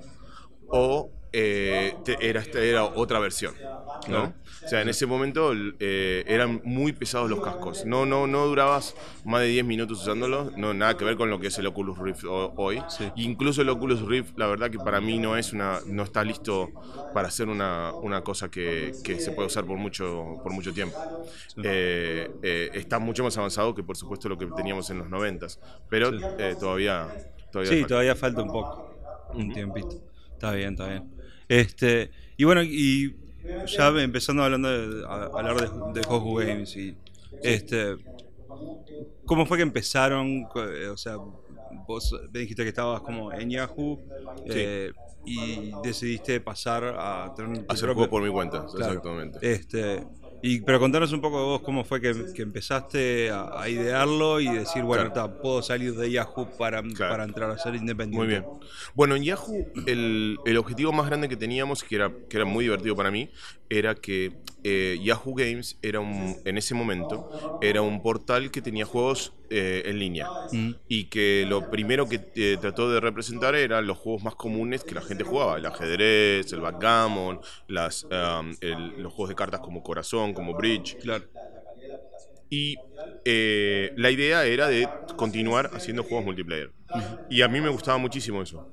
o 0.68 1.10
eh, 1.32 2.00
te- 2.04 2.28
era, 2.28 2.84
otra 2.84 3.18
versión. 3.20 3.54
¿no? 4.08 4.24
O 4.24 4.36
sea, 4.64 4.80
en 4.82 4.88
ese 4.88 5.06
momento 5.06 5.52
eh, 5.78 6.24
eran 6.26 6.60
muy 6.64 6.92
pesados 6.92 7.30
los 7.30 7.40
cascos. 7.40 7.84
No, 7.84 8.04
no, 8.04 8.26
no 8.26 8.46
durabas 8.46 8.94
más 9.24 9.42
de 9.42 9.48
10 9.48 9.64
minutos 9.64 10.00
usándolos, 10.02 10.52
no, 10.56 10.74
nada 10.74 10.96
que 10.96 11.04
ver 11.04 11.16
con 11.16 11.30
lo 11.30 11.38
que 11.38 11.46
es 11.48 11.58
el 11.58 11.66
Oculus 11.66 11.98
Rift 11.98 12.24
ho- 12.24 12.52
hoy. 12.56 12.84
Sí. 12.88 13.12
Incluso 13.14 13.62
el 13.62 13.68
Oculus 13.68 14.02
Rift, 14.02 14.32
la 14.36 14.48
verdad 14.48 14.70
que 14.70 14.80
para 14.80 15.00
mí 15.00 15.18
no 15.20 15.36
es 15.36 15.52
una, 15.52 15.82
no 15.86 16.02
está 16.02 16.24
listo 16.24 16.74
para 17.12 17.28
hacer 17.28 17.48
una, 17.48 17.94
una 18.00 18.22
cosa 18.22 18.50
que, 18.50 18.96
que 19.02 19.20
se 19.20 19.30
puede 19.32 19.46
usar 19.46 19.66
por 19.66 19.78
mucho, 19.78 20.40
por 20.42 20.52
mucho 20.52 20.72
tiempo. 20.72 20.98
Eh, 21.62 22.28
eh, 22.42 22.70
está 22.74 22.98
mucho 22.98 23.22
más 23.24 23.36
avanzado 23.38 23.74
que 23.74 23.82
por 23.84 23.96
supuesto 23.96 24.28
lo 24.28 24.36
que 24.38 24.46
teníamos 24.48 24.90
en 24.90 24.98
los 24.98 25.08
90 25.08 25.46
pero 25.88 26.10
Sí. 26.12 26.18
eh, 26.38 26.56
todavía, 26.58 27.14
todavía 27.50 27.70
Sí, 27.72 27.76
falta. 27.80 27.88
todavía 27.88 28.16
falta 28.16 28.42
un 28.42 28.50
poco. 28.50 28.82
Un 29.32 29.52
tiempito. 29.52 29.96
Está 30.32 30.52
bien, 30.52 30.70
está 30.72 30.88
bien. 30.88 31.04
Este, 31.52 32.10
y 32.36 32.44
bueno, 32.44 32.62
y 32.62 33.16
ya 33.64 33.88
empezando 34.02 34.42
hablando 34.44 34.68
de, 34.70 35.04
a- 35.06 35.30
hablar 35.34 35.56
de, 35.60 35.70
de 35.74 36.02
Goku 36.04 36.36
Games 36.36 36.76
y 36.76 36.98
este 37.42 37.96
¿Cómo 39.24 39.46
fue 39.46 39.56
que 39.58 39.62
empezaron? 39.62 40.48
O 40.90 40.96
sea, 40.96 41.18
vos 41.70 42.14
dijiste 42.30 42.62
que 42.62 42.68
estabas 42.70 43.02
como 43.02 43.32
en 43.32 43.50
Yahoo 43.50 44.02
eh, 44.44 44.92
y 45.24 45.76
decidiste 45.80 46.40
pasar 46.40 46.84
a 46.98 47.32
tener 47.34 47.64
hacer 47.68 47.88
juego 47.94 48.08
por 48.10 48.22
mi 48.22 48.30
cuenta, 48.30 48.66
exactamente. 48.76 49.38
Este, 49.40 50.08
y, 50.42 50.60
pero 50.60 50.80
contanos 50.80 51.12
un 51.12 51.20
poco 51.20 51.38
de 51.38 51.44
vos 51.44 51.62
cómo 51.62 51.84
fue 51.84 52.00
que, 52.00 52.10
empezaste 52.36 53.30
a, 53.30 53.68
idearlo 53.68 54.40
y 54.40 54.48
decir, 54.48 54.82
bueno, 54.82 55.12
puedo 55.40 55.62
salir 55.62 55.94
de 55.94 56.10
Yahoo 56.10 56.48
para, 56.58 56.82
para 56.98 57.24
entrar 57.24 57.50
a 57.50 57.58
ser 57.58 57.74
independiente. 57.74 58.18
Muy 58.18 58.26
bien. 58.26 58.44
Bueno, 58.94 59.16
en 59.16 59.22
Yahoo 59.22 59.66
el, 59.86 60.38
el, 60.44 60.56
objetivo 60.56 60.92
más 60.92 61.06
grande 61.06 61.28
que 61.28 61.36
teníamos, 61.36 61.84
que 61.84 61.94
era, 61.94 62.12
que 62.28 62.36
era 62.36 62.44
muy 62.44 62.64
divertido 62.64 62.96
para 62.96 63.10
mí, 63.10 63.30
era 63.70 63.94
que 63.94 64.32
eh, 64.64 64.98
Yahoo 65.02 65.34
Games 65.34 65.78
era 65.82 66.00
un, 66.00 66.36
en 66.44 66.58
ese 66.58 66.74
momento 66.74 67.58
era 67.60 67.82
un 67.82 68.00
portal 68.00 68.50
que 68.50 68.62
tenía 68.62 68.84
juegos 68.84 69.32
eh, 69.54 69.82
en 69.84 69.98
línea 69.98 70.28
mm. 70.50 70.70
y 70.88 71.04
que 71.04 71.44
lo 71.46 71.68
primero 71.68 72.08
que 72.08 72.20
eh, 72.34 72.56
trató 72.58 72.90
de 72.90 73.00
representar 73.00 73.54
eran 73.54 73.86
los 73.86 73.98
juegos 73.98 74.22
más 74.22 74.34
comunes 74.34 74.82
que 74.82 74.94
la 74.94 75.02
gente 75.02 75.24
jugaba, 75.24 75.58
el 75.58 75.66
ajedrez, 75.66 76.50
el 76.54 76.60
backgammon, 76.60 77.38
las, 77.68 78.04
um, 78.04 78.54
los 78.96 79.12
juegos 79.12 79.28
de 79.28 79.34
cartas 79.34 79.60
como 79.60 79.82
Corazón, 79.82 80.32
como 80.32 80.54
Bridge. 80.54 80.96
Claro. 81.02 81.24
Y 82.48 82.76
la 83.24 84.10
idea 84.10 84.46
era 84.46 84.68
de 84.68 84.88
continuar 85.16 85.70
haciendo 85.74 86.02
juegos 86.02 86.24
multiplayer. 86.24 86.70
Y 87.28 87.42
a 87.42 87.48
mí 87.48 87.60
me 87.60 87.68
gustaba 87.68 87.98
muchísimo 87.98 88.40
eso. 88.40 88.72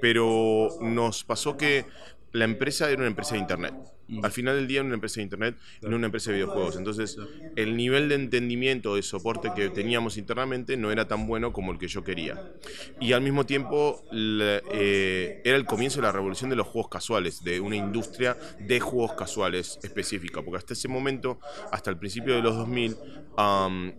pero 0.00 0.70
nos 0.80 1.22
pasó 1.22 1.56
que 1.56 1.86
la 2.32 2.44
empresa 2.44 2.90
era 2.90 2.98
una 2.98 3.08
empresa 3.08 3.34
de 3.34 3.40
Internet. 3.40 3.74
Al 4.22 4.30
final 4.30 4.56
del 4.56 4.66
día 4.66 4.78
era 4.80 4.86
una 4.86 4.94
empresa 4.94 5.16
de 5.16 5.22
Internet, 5.22 5.56
no 5.82 5.96
una 5.96 6.06
empresa 6.06 6.30
de 6.30 6.38
videojuegos. 6.38 6.76
Entonces, 6.76 7.18
el 7.56 7.76
nivel 7.76 8.08
de 8.08 8.14
entendimiento, 8.14 8.94
de 8.94 9.02
soporte 9.02 9.50
que 9.54 9.68
teníamos 9.70 10.16
internamente 10.16 10.76
no 10.76 10.90
era 10.90 11.06
tan 11.06 11.26
bueno 11.26 11.52
como 11.52 11.72
el 11.72 11.78
que 11.78 11.88
yo 11.88 12.04
quería. 12.04 12.52
Y 13.00 13.12
al 13.12 13.22
mismo 13.22 13.44
tiempo, 13.46 14.04
eh, 14.12 15.42
era 15.44 15.56
el 15.56 15.64
comienzo 15.66 15.96
de 16.00 16.06
la 16.06 16.12
revolución 16.12 16.50
de 16.50 16.56
los 16.56 16.66
juegos 16.66 16.90
casuales, 16.90 17.42
de 17.44 17.60
una 17.60 17.76
industria 17.76 18.36
de 18.60 18.80
juegos 18.80 19.12
casuales 19.12 19.78
específica. 19.82 20.42
Porque 20.42 20.58
hasta 20.58 20.72
ese 20.72 20.88
momento, 20.88 21.38
hasta 21.70 21.90
el 21.90 21.98
principio 21.98 22.34
de 22.34 22.42
los 22.42 22.56
2000, 22.56 22.96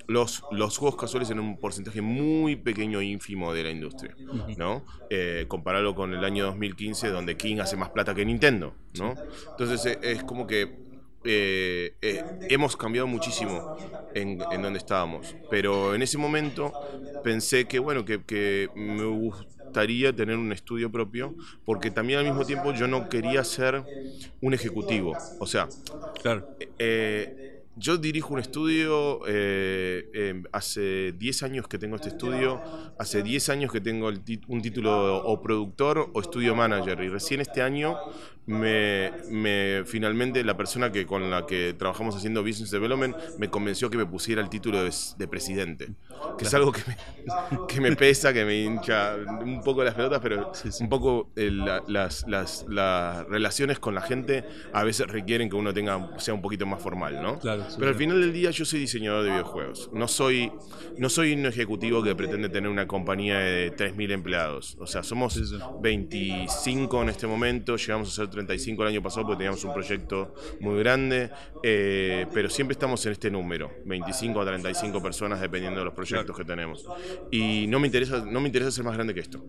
los, 0.07 0.43
los 0.51 0.77
juegos 0.77 0.99
casuales 0.99 1.29
eran 1.29 1.43
un 1.43 1.57
porcentaje 1.57 2.01
muy 2.01 2.55
pequeño 2.55 2.99
e 2.99 3.05
ínfimo 3.05 3.53
de 3.53 3.63
la 3.63 3.69
industria. 3.69 4.15
¿no? 4.57 4.85
Eh, 5.09 5.45
compararlo 5.47 5.95
con 5.95 6.13
el 6.13 6.23
año 6.23 6.45
2015, 6.45 7.09
donde 7.09 7.37
King 7.37 7.59
hace 7.59 7.77
más 7.77 7.89
plata 7.89 8.13
que 8.13 8.25
Nintendo. 8.25 8.75
¿no? 8.97 9.15
Entonces, 9.51 9.85
eh, 9.85 9.98
es 10.01 10.23
como 10.23 10.47
que 10.47 10.89
eh, 11.25 11.95
eh, 12.01 12.23
hemos 12.49 12.77
cambiado 12.77 13.05
muchísimo 13.05 13.75
en, 14.13 14.39
en, 14.51 14.61
donde 14.61 14.79
estábamos. 14.79 15.35
Pero 15.49 15.93
en 15.93 16.01
ese 16.01 16.17
momento 16.17 16.71
pensé 17.23 17.65
que, 17.65 17.79
bueno, 17.79 18.05
que, 18.05 18.69
me 18.75 19.03
gustaría 19.03 20.15
tener 20.15 20.37
un 20.37 20.53
estudio 20.53 20.89
propio, 20.91 21.35
porque 21.65 21.91
también 21.91 22.19
al 22.19 22.25
mismo 22.25 22.45
tiempo 22.45 22.73
yo 22.73 22.87
no 22.87 23.09
quería 23.09 23.43
ser 23.43 23.83
un 24.41 24.53
ejecutivo. 24.53 25.17
O 25.39 25.45
sea, 25.45 25.67
claro. 26.21 26.47
Yo 27.75 27.97
dirijo 27.97 28.33
un 28.33 28.41
estudio, 28.41 29.21
hace 30.51 31.13
10 31.13 31.43
años 31.43 31.67
que 31.67 31.77
tengo 31.77 31.95
este 31.95 32.09
estudio, 32.09 32.61
hace 32.97 33.23
10 33.23 33.49
años 33.49 33.71
que 33.71 33.79
tengo 33.79 34.11
un 34.47 34.61
título 34.61 35.17
o 35.25 35.41
productor 35.41 36.09
o 36.13 36.19
estudio 36.19 36.55
manager 36.55 37.01
y 37.01 37.07
recién 37.07 37.39
este 37.39 37.61
año 37.61 37.95
me, 38.49 39.11
me, 39.29 39.83
finalmente 39.85 40.43
la 40.43 40.57
persona 40.57 40.91
que 40.91 41.05
con 41.05 41.29
la 41.29 41.45
que 41.45 41.75
trabajamos 41.77 42.15
haciendo 42.15 42.41
business 42.41 42.71
development 42.71 43.15
me 43.37 43.47
convenció 43.51 43.91
que 43.91 43.97
me 43.97 44.07
pusiera 44.07 44.41
el 44.41 44.49
título 44.49 44.83
de, 44.83 45.27
presidente, 45.27 45.89
que 46.35 46.45
es 46.45 46.53
algo 46.55 46.71
que 46.71 46.81
me, 46.87 46.97
que 47.67 47.79
me, 47.79 47.95
pesa, 47.95 48.33
que 48.33 48.43
me 48.45 48.59
hincha 48.59 49.17
un 49.43 49.61
poco 49.63 49.83
las 49.83 49.93
pelotas, 49.93 50.19
pero 50.23 50.51
un 50.79 50.89
poco 50.89 51.29
las, 51.35 52.25
las, 52.27 52.65
las, 52.67 53.27
relaciones 53.27 53.77
con 53.77 53.93
la 53.93 54.01
gente 54.01 54.43
a 54.73 54.83
veces 54.83 55.05
requieren 55.05 55.47
que 55.47 55.55
uno 55.55 55.71
tenga 55.71 56.17
sea 56.17 56.33
un 56.33 56.41
poquito 56.41 56.65
más 56.65 56.81
formal, 56.81 57.21
¿no? 57.21 57.39
pero 57.77 57.89
al 57.89 57.95
final 57.95 58.19
del 58.19 58.33
día 58.33 58.49
yo 58.49 58.65
soy 58.65 58.79
diseñador 58.79 59.25
de 59.25 59.29
videojuegos, 59.29 59.91
no 59.93 60.07
soy 60.07 60.51
no 60.97 61.09
soy 61.09 61.33
un 61.33 61.45
ejecutivo 61.45 62.01
que 62.01 62.15
pretende 62.15 62.49
tener 62.49 62.71
una 62.71 62.87
compañía 62.87 63.37
de 63.37 63.71
3.000 63.75 64.11
empleados, 64.11 64.75
o 64.79 64.87
sea, 64.87 65.03
somos 65.03 65.39
25 65.81 67.03
en 67.03 67.09
este 67.09 67.27
momento, 67.27 67.77
llegamos 67.77 68.09
a 68.09 68.11
ser 68.11 68.38
35 68.39 68.81
el 68.83 68.89
año 68.89 69.03
pasado 69.03 69.25
porque 69.25 69.37
teníamos 69.37 69.63
un 69.63 69.73
proyecto 69.73 70.33
muy 70.59 70.79
grande, 70.79 71.29
eh, 71.63 72.25
pero 72.33 72.49
siempre 72.49 72.73
estamos 72.73 73.05
en 73.05 73.11
este 73.11 73.29
número, 73.29 73.71
25 73.85 74.41
a 74.41 74.45
35 74.45 75.01
personas 75.01 75.41
dependiendo 75.41 75.79
de 75.79 75.85
los 75.85 75.93
proyectos 75.93 76.35
que 76.35 76.45
tenemos. 76.45 76.85
Y 77.31 77.67
no 77.67 77.79
me 77.79 77.87
interesa, 77.87 78.23
no 78.25 78.39
me 78.39 78.47
interesa 78.47 78.71
ser 78.71 78.85
más 78.85 78.95
grande 78.95 79.13
que 79.13 79.19
esto. 79.19 79.43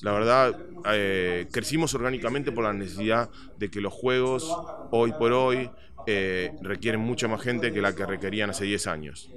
La 0.00 0.12
verdad, 0.12 0.58
eh, 0.86 1.46
crecimos 1.52 1.94
orgánicamente 1.94 2.52
por 2.52 2.64
la 2.64 2.72
necesidad 2.72 3.30
de 3.58 3.70
que 3.70 3.80
los 3.80 3.92
juegos, 3.92 4.54
hoy 4.90 5.12
por 5.12 5.32
hoy, 5.32 5.70
eh, 6.06 6.52
requieren 6.62 7.00
mucha 7.00 7.28
más 7.28 7.42
gente 7.42 7.72
que 7.72 7.80
la 7.80 7.94
que 7.94 8.06
requerían 8.06 8.50
hace 8.50 8.64
10 8.64 8.86
años. 8.86 9.30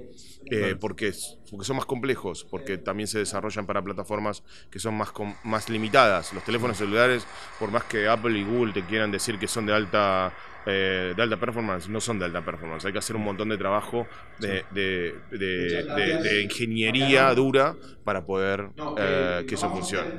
Eh, 0.50 0.76
porque, 0.80 1.12
porque 1.50 1.66
son 1.66 1.76
más 1.76 1.84
complejos, 1.84 2.46
porque 2.50 2.78
también 2.78 3.06
se 3.06 3.18
desarrollan 3.18 3.66
para 3.66 3.82
plataformas 3.82 4.42
que 4.70 4.78
son 4.78 4.94
más, 4.94 5.12
más 5.44 5.68
limitadas. 5.68 6.32
Los 6.32 6.44
teléfonos 6.44 6.78
celulares, 6.78 7.26
por 7.58 7.70
más 7.70 7.84
que 7.84 8.08
Apple 8.08 8.38
y 8.38 8.44
Google 8.44 8.72
te 8.72 8.84
quieran 8.84 9.10
decir 9.10 9.38
que 9.38 9.46
son 9.46 9.66
de 9.66 9.74
alta 9.74 10.32
eh, 10.70 11.14
de 11.16 11.22
alta 11.22 11.38
performance, 11.38 11.88
no 11.88 11.98
son 11.98 12.18
de 12.18 12.26
alta 12.26 12.44
performance. 12.44 12.84
Hay 12.84 12.92
que 12.92 12.98
hacer 12.98 13.16
un 13.16 13.24
montón 13.24 13.48
de 13.48 13.56
trabajo 13.56 14.06
de, 14.38 14.64
de, 14.70 16.42
ingeniería 16.42 17.34
dura 17.34 17.74
para 18.04 18.26
poder 18.26 18.68
eh, 18.98 19.44
que 19.48 19.54
eso 19.54 19.70
funcione. 19.70 20.10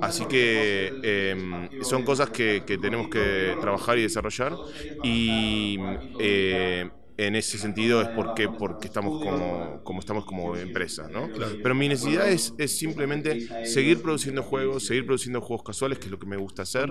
Así 0.00 0.26
que 0.26 0.92
em, 1.02 1.82
son 1.82 2.04
cosas 2.04 2.30
que, 2.30 2.62
que, 2.64 2.78
tenemos 2.78 3.08
que 3.08 3.56
trabajar 3.60 3.98
y 3.98 4.02
desarrollar. 4.02 4.54
Y 5.02 5.78
eh, 6.20 6.88
en 7.26 7.36
ese 7.36 7.58
sentido 7.58 8.00
es 8.00 8.08
porque, 8.08 8.48
porque 8.48 8.86
estamos 8.86 9.22
como, 9.22 9.80
como 9.84 10.00
estamos 10.00 10.24
como 10.24 10.56
empresa, 10.56 11.08
¿no? 11.08 11.28
Pero 11.62 11.74
mi 11.74 11.88
necesidad 11.88 12.28
es, 12.28 12.54
es, 12.56 12.76
simplemente 12.76 13.66
seguir 13.66 14.00
produciendo 14.00 14.42
juegos, 14.42 14.86
seguir 14.86 15.04
produciendo 15.04 15.40
juegos 15.40 15.64
casuales, 15.64 15.98
que 15.98 16.06
es 16.06 16.10
lo 16.10 16.18
que 16.18 16.26
me 16.26 16.36
gusta 16.36 16.62
hacer. 16.62 16.90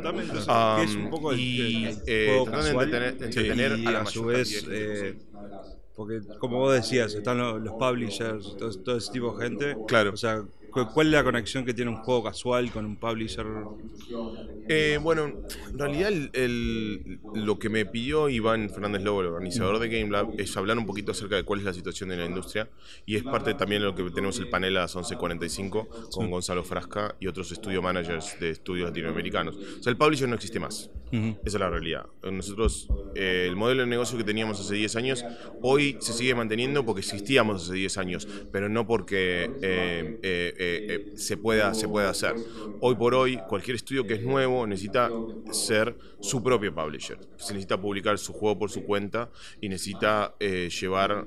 es 0.83 0.95
un 0.95 1.09
poco 1.09 1.33
y 1.33 1.87
eh, 2.05 2.43
de 2.45 3.07
entretener, 3.07 3.73
a 3.73 3.77
la 3.77 4.03
vez, 4.25 4.65
eh, 4.69 5.17
porque 5.95 6.21
como 6.37 6.59
vos 6.59 6.73
decías, 6.73 7.13
están 7.13 7.39
los, 7.39 7.73
publishers, 7.73 8.55
todo, 8.57 8.71
todo, 8.71 8.97
ese 8.97 9.11
tipo 9.11 9.35
de 9.35 9.43
gente. 9.43 9.77
Claro. 9.87 10.13
O 10.13 10.17
sea, 10.17 10.43
¿Cuál 10.71 11.07
es 11.07 11.13
la 11.13 11.23
conexión 11.23 11.65
que 11.65 11.73
tiene 11.73 11.91
un 11.91 11.97
juego 11.97 12.23
casual 12.23 12.71
con 12.71 12.85
un 12.85 12.95
publisher? 12.95 13.45
Eh, 14.67 14.99
bueno, 15.01 15.25
en 15.71 15.79
realidad 15.79 16.11
lo 17.33 17.59
que 17.59 17.69
me 17.69 17.85
pidió 17.85 18.29
Iván 18.29 18.69
Fernández 18.69 19.03
Lobo, 19.03 19.21
el 19.21 19.27
organizador 19.27 19.79
de 19.79 19.89
Game 19.89 20.11
Lab, 20.11 20.33
es 20.37 20.55
hablar 20.57 20.77
un 20.77 20.85
poquito 20.85 21.11
acerca 21.11 21.35
de 21.35 21.43
cuál 21.43 21.59
es 21.59 21.65
la 21.65 21.73
situación 21.73 22.09
de 22.09 22.17
la 22.17 22.25
industria 22.25 22.69
y 23.05 23.15
es 23.15 23.23
parte 23.23 23.53
también 23.53 23.81
de 23.81 23.87
lo 23.87 23.95
que 23.95 24.03
tenemos 24.11 24.37
el 24.39 24.49
panel 24.49 24.77
a 24.77 24.81
las 24.81 24.95
11.45 24.95 26.09
con 26.11 26.29
Gonzalo 26.29 26.63
Frasca 26.63 27.15
y 27.19 27.27
otros 27.27 27.51
estudio 27.51 27.81
managers 27.81 28.39
de 28.39 28.51
estudios 28.51 28.89
latinoamericanos. 28.89 29.55
O 29.55 29.83
sea, 29.83 29.91
el 29.91 29.97
publisher 29.97 30.27
no 30.27 30.35
existe 30.35 30.59
más. 30.59 30.89
Esa 31.11 31.39
es 31.43 31.53
la 31.55 31.69
realidad. 31.71 32.05
Nosotros, 32.21 32.87
eh, 33.15 33.47
el 33.49 33.55
modelo 33.55 33.81
de 33.81 33.87
negocio 33.87 34.15
que 34.17 34.23
teníamos 34.23 34.59
hace 34.59 34.75
10 34.75 34.95
años, 34.95 35.25
hoy 35.61 35.97
se 35.99 36.13
sigue 36.13 36.35
manteniendo 36.35 36.85
porque 36.85 36.99
existíamos 36.99 37.63
hace 37.63 37.73
10 37.73 37.97
años, 37.97 38.27
pero 38.51 38.69
no 38.69 38.85
porque... 38.85 39.49
Eh, 39.61 40.19
eh, 40.61 40.87
eh, 40.89 41.17
se, 41.17 41.37
pueda, 41.37 41.73
se 41.73 41.87
pueda 41.87 42.09
hacer. 42.09 42.35
Hoy 42.81 42.95
por 42.95 43.15
hoy, 43.15 43.37
cualquier 43.47 43.77
estudio 43.77 44.05
que 44.05 44.15
es 44.15 44.23
nuevo 44.23 44.67
necesita 44.67 45.09
ser 45.51 45.95
su 46.19 46.43
propio 46.43 46.75
publisher. 46.75 47.17
Se 47.37 47.53
necesita 47.53 47.79
publicar 47.79 48.17
su 48.17 48.33
juego 48.33 48.59
por 48.59 48.69
su 48.69 48.83
cuenta 48.83 49.31
y 49.61 49.69
necesita 49.69 50.35
eh, 50.37 50.69
llevar 50.69 51.23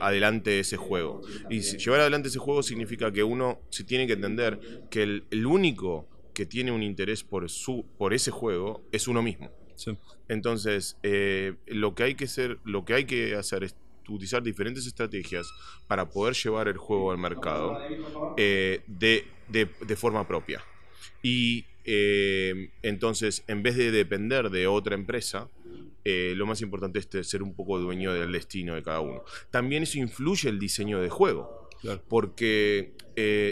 adelante 0.00 0.60
ese 0.60 0.76
juego. 0.76 1.22
Y 1.48 1.60
llevar 1.60 2.00
adelante 2.00 2.28
ese 2.28 2.38
juego 2.38 2.62
significa 2.62 3.10
que 3.10 3.24
uno 3.24 3.62
se 3.70 3.82
tiene 3.82 4.06
que 4.06 4.12
entender 4.12 4.60
que 4.90 5.02
el, 5.04 5.46
único 5.46 6.06
que 6.34 6.44
tiene 6.44 6.70
un 6.70 6.82
interés 6.82 7.24
por, 7.24 7.48
su, 7.48 7.86
por 7.96 8.12
ese 8.12 8.30
juego 8.30 8.82
es 8.92 9.08
uno 9.08 9.22
mismo. 9.22 9.50
Entonces, 10.28 10.98
lo, 11.66 11.94
que 11.94 12.02
hay 12.02 12.14
que 12.14 12.26
hacer, 12.26 12.58
lo 12.64 12.84
que 12.84 12.92
hay 12.92 13.04
que 13.06 13.36
hacer 13.36 13.64
es 13.64 13.74
utilizar 14.08 14.42
diferentes 14.42 14.86
estrategias 14.86 15.52
para 15.86 16.08
poder 16.08 16.34
llevar 16.34 16.68
el 16.68 16.76
juego 16.76 17.10
al 17.10 17.18
mercado 17.18 17.78
eh, 18.36 18.80
de, 18.86 19.26
de, 19.48 19.96
forma 19.96 20.26
propia. 20.26 20.62
Y 21.22 21.64
eh, 21.84 22.70
entonces, 22.82 23.44
en 23.46 23.62
vez 23.62 23.76
de 23.76 23.90
depender 23.90 24.50
de 24.50 24.66
otra 24.66 24.94
empresa, 24.94 25.48
eh, 26.04 26.34
lo 26.36 26.46
más 26.46 26.60
importante 26.62 26.98
es 26.98 27.28
ser 27.28 27.42
un 27.42 27.54
poco 27.54 27.78
dueño 27.78 28.12
del 28.12 28.32
destino 28.32 28.74
de 28.74 28.82
cada 28.82 29.00
uno. 29.00 29.24
También 29.50 29.82
eso 29.82 29.98
influye 29.98 30.48
el 30.48 30.58
diseño 30.58 31.00
de 31.00 31.08
juego. 31.08 31.64
Porque 32.08 32.94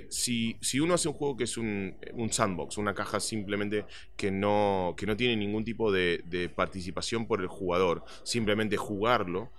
si, 0.09 0.57
si, 0.61 0.81
uno 0.81 0.95
hace 0.95 1.07
un 1.07 1.15
juego 1.15 1.37
que 1.37 1.45
es 1.45 1.57
un, 1.57 1.95
un, 2.15 2.33
sandbox, 2.33 2.79
una 2.79 2.93
caja 2.93 3.21
simplemente 3.21 3.85
que 4.17 4.33
no, 4.33 4.95
que 4.97 5.07
no 5.07 5.17
tiene 5.17 5.37
ningún 5.37 5.65
tipo 5.65 5.93
de, 5.93 6.23
de 6.25 6.49
participación 6.49 7.29
por 7.29 7.41
el 7.41 7.47
jugador, 7.47 8.05
simplemente 8.25 8.77
jugarlo, 8.77 9.53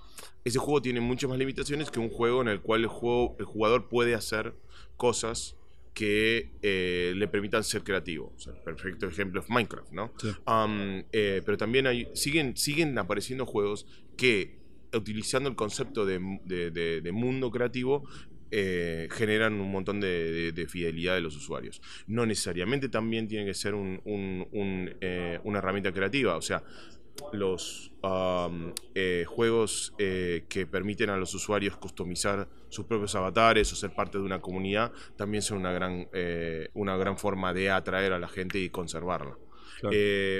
ese 0.43 0.59
juego 0.59 0.81
tiene 0.81 1.01
muchas 1.01 1.29
más 1.29 1.39
limitaciones 1.39 1.89
que 1.91 1.99
un 1.99 2.09
juego 2.09 2.41
en 2.41 2.47
el 2.47 2.61
cual 2.61 2.81
el, 2.81 2.87
juego, 2.87 3.35
el 3.39 3.45
jugador 3.45 3.89
puede 3.89 4.15
hacer 4.15 4.53
cosas 4.97 5.55
que 5.93 6.51
eh, 6.61 7.13
le 7.15 7.27
permitan 7.29 7.63
ser 7.63 7.83
creativo. 7.83 8.33
O 8.35 8.39
sea, 8.39 8.53
el 8.53 8.59
perfecto 8.61 9.07
ejemplo 9.07 9.39
es 9.41 9.49
Minecraft, 9.49 9.91
¿no? 9.93 10.11
Sí. 10.19 10.27
Um, 10.45 11.03
eh, 11.13 11.41
pero 11.45 11.57
también 11.57 11.87
hay, 11.87 12.07
siguen, 12.13 12.57
siguen 12.57 12.97
apareciendo 12.97 13.45
juegos 13.45 13.87
que, 14.17 14.59
utilizando 14.93 15.49
el 15.49 15.55
concepto 15.55 16.05
de, 16.05 16.19
de- 16.45 16.71
de- 16.71 17.01
de 17.01 17.11
mundo 17.13 17.49
creativo, 17.49 18.03
eh, 18.51 19.07
generan 19.11 19.53
un 19.59 19.71
montón 19.71 19.99
de, 20.01 20.31
de- 20.31 20.51
de 20.51 20.67
fidelidad 20.67 21.15
de 21.15 21.21
los 21.21 21.35
usuarios. 21.35 21.81
No 22.07 22.25
necesariamente 22.25 22.89
también 22.89 23.27
tiene 23.27 23.45
que 23.45 23.53
ser 23.53 23.73
un- 23.73 24.01
un- 24.05 24.47
un, 24.51 24.95
eh, 25.01 25.39
una 25.45 25.59
herramienta 25.59 25.91
creativa. 25.93 26.35
O 26.35 26.41
sea, 26.41 26.61
los 27.31 27.91
um, 28.01 28.73
eh, 28.93 29.25
juegos 29.27 29.93
eh, 29.97 30.45
que 30.49 30.65
permiten 30.65 31.09
a 31.09 31.17
los 31.17 31.33
usuarios 31.33 31.77
customizar 31.77 32.47
sus 32.69 32.85
propios 32.85 33.15
avatares 33.15 33.71
o 33.71 33.75
ser 33.75 33.93
parte 33.93 34.17
de 34.17 34.23
una 34.23 34.41
comunidad 34.41 34.91
también 35.15 35.41
son 35.41 35.59
una 35.59 35.71
gran, 35.71 36.07
eh, 36.13 36.69
una 36.73 36.97
gran 36.97 37.17
forma 37.17 37.53
de 37.53 37.69
atraer 37.69 38.13
a 38.13 38.19
la 38.19 38.27
gente 38.27 38.59
y 38.59 38.69
conservarla. 38.69 39.37
Claro. 39.79 39.95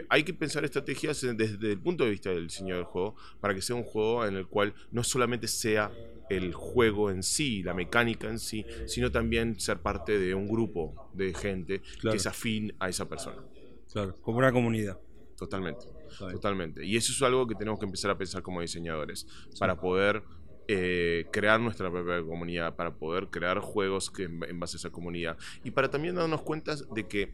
Hay 0.09 0.23
que 0.23 0.33
pensar 0.33 0.63
estrategias 0.63 1.21
desde 1.35 1.71
el 1.73 1.79
punto 1.79 2.05
de 2.05 2.11
vista 2.11 2.29
del 2.29 2.47
diseño 2.47 2.75
del 2.75 2.85
juego 2.85 3.15
para 3.41 3.53
que 3.53 3.61
sea 3.61 3.75
un 3.75 3.83
juego 3.83 4.25
en 4.25 4.35
el 4.35 4.47
cual 4.47 4.73
no 4.91 5.03
solamente 5.03 5.47
sea 5.47 5.91
el 6.29 6.53
juego 6.53 7.11
en 7.11 7.21
sí, 7.21 7.61
la 7.61 7.73
mecánica 7.73 8.29
en 8.29 8.39
sí, 8.39 8.65
sino 8.87 9.11
también 9.11 9.59
ser 9.59 9.79
parte 9.79 10.17
de 10.17 10.33
un 10.33 10.47
grupo 10.47 11.09
de 11.13 11.33
gente 11.33 11.81
Claro. 11.99 12.11
que 12.11 12.17
es 12.17 12.25
afín 12.25 12.73
a 12.79 12.87
esa 12.89 13.07
persona. 13.07 13.43
Claro, 13.91 14.15
como 14.21 14.37
una 14.39 14.51
comunidad. 14.51 14.99
Totalmente. 15.37 15.85
Totalmente. 16.17 16.85
Y 16.85 16.95
eso 16.95 17.11
es 17.11 17.21
algo 17.21 17.45
que 17.45 17.55
tenemos 17.55 17.79
que 17.79 17.85
empezar 17.85 18.11
a 18.11 18.17
pensar 18.17 18.41
como 18.41 18.61
diseñadores 18.61 19.27
para 19.59 19.79
poder 19.79 20.23
eh, 20.67 21.27
crear 21.31 21.59
nuestra 21.59 21.91
propia 21.91 22.23
comunidad, 22.23 22.75
para 22.75 22.95
poder 22.95 23.27
crear 23.27 23.59
juegos 23.59 24.09
que 24.09 24.23
en, 24.23 24.41
en 24.47 24.59
base 24.59 24.77
a 24.77 24.79
esa 24.79 24.89
comunidad 24.89 25.37
y 25.63 25.71
para 25.71 25.89
también 25.89 26.15
darnos 26.15 26.41
cuenta 26.41 26.75
de 26.93 27.07
que 27.07 27.33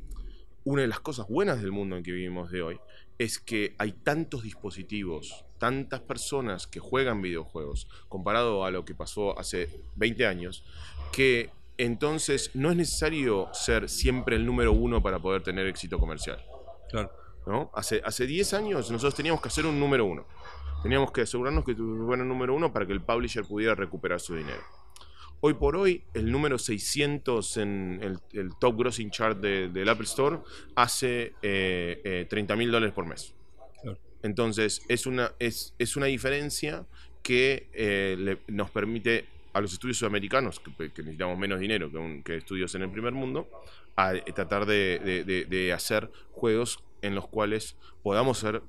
una 0.63 0.81
de 0.81 0.87
las 0.87 0.99
cosas 0.99 1.27
buenas 1.27 1.61
del 1.61 1.71
mundo 1.71 1.95
en 1.95 2.03
que 2.03 2.11
vivimos 2.11 2.51
de 2.51 2.61
hoy 2.61 2.79
es 3.17 3.39
que 3.39 3.75
hay 3.77 3.91
tantos 3.91 4.43
dispositivos, 4.43 5.45
tantas 5.59 6.01
personas 6.01 6.67
que 6.67 6.79
juegan 6.79 7.21
videojuegos 7.21 7.87
comparado 8.09 8.65
a 8.65 8.71
lo 8.71 8.83
que 8.83 8.95
pasó 8.95 9.37
hace 9.39 9.81
20 9.95 10.25
años, 10.25 10.63
que 11.11 11.51
entonces 11.77 12.51
no 12.53 12.69
es 12.69 12.75
necesario 12.75 13.49
ser 13.53 13.89
siempre 13.89 14.35
el 14.35 14.45
número 14.45 14.73
uno 14.73 15.01
para 15.01 15.19
poder 15.19 15.41
tener 15.41 15.67
éxito 15.67 15.99
comercial. 15.99 16.43
Claro. 16.89 17.11
¿No? 17.45 17.71
Hace, 17.73 18.01
hace 18.05 18.25
10 18.27 18.53
años 18.53 18.91
nosotros 18.91 19.15
teníamos 19.15 19.41
que 19.41 19.47
hacer 19.47 19.65
un 19.65 19.79
número 19.79 20.05
uno. 20.05 20.25
Teníamos 20.83 21.11
que 21.11 21.21
asegurarnos 21.21 21.63
que 21.63 21.75
tuviera 21.75 22.23
un 22.23 22.27
número 22.29 22.55
uno 22.55 22.73
para 22.73 22.85
que 22.87 22.93
el 22.93 23.01
publisher 23.01 23.43
pudiera 23.45 23.75
recuperar 23.75 24.19
su 24.19 24.35
dinero. 24.35 24.61
Hoy 25.43 25.55
por 25.55 25.75
hoy, 25.75 26.03
el 26.13 26.31
número 26.31 26.57
600 26.59 27.57
en 27.57 27.99
el, 28.01 28.19
el 28.39 28.51
top 28.59 28.77
grossing 28.77 29.09
chart 29.09 29.39
de- 29.39 29.69
del 29.69 29.89
Apple 29.89 30.05
Store 30.05 30.37
hace 30.75 31.33
eh, 31.41 31.99
eh, 32.03 32.27
30 32.29 32.55
mil 32.55 32.71
dólares 32.71 32.93
por 32.93 33.05
mes. 33.07 33.33
Entonces, 34.23 34.83
es 34.87 35.07
una, 35.07 35.31
es, 35.39 35.73
es 35.79 35.95
una 35.95 36.05
diferencia 36.05 36.85
que 37.23 37.67
eh, 37.73 38.15
le- 38.19 38.37
nos 38.47 38.69
permite 38.69 39.25
a 39.53 39.61
los 39.61 39.73
estudios 39.73 39.97
sudamericanos, 39.97 40.59
que, 40.59 40.91
que 40.91 41.01
necesitamos 41.01 41.37
menos 41.39 41.59
dinero 41.59 41.89
que, 41.91 41.97
un- 41.97 42.21
que 42.23 42.37
estudios 42.37 42.73
en 42.75 42.83
el 42.83 42.91
primer 42.91 43.13
mundo, 43.13 43.49
a 43.95 44.13
eh, 44.15 44.23
tratar 44.35 44.65
de- 44.67 44.99
de 45.49 45.73
hacer 45.73 46.11
juegos 46.31 46.83
en 47.01 47.15
los 47.15 47.27
cuales 47.27 47.75
podamos 48.03 48.39
ser, 48.39 48.61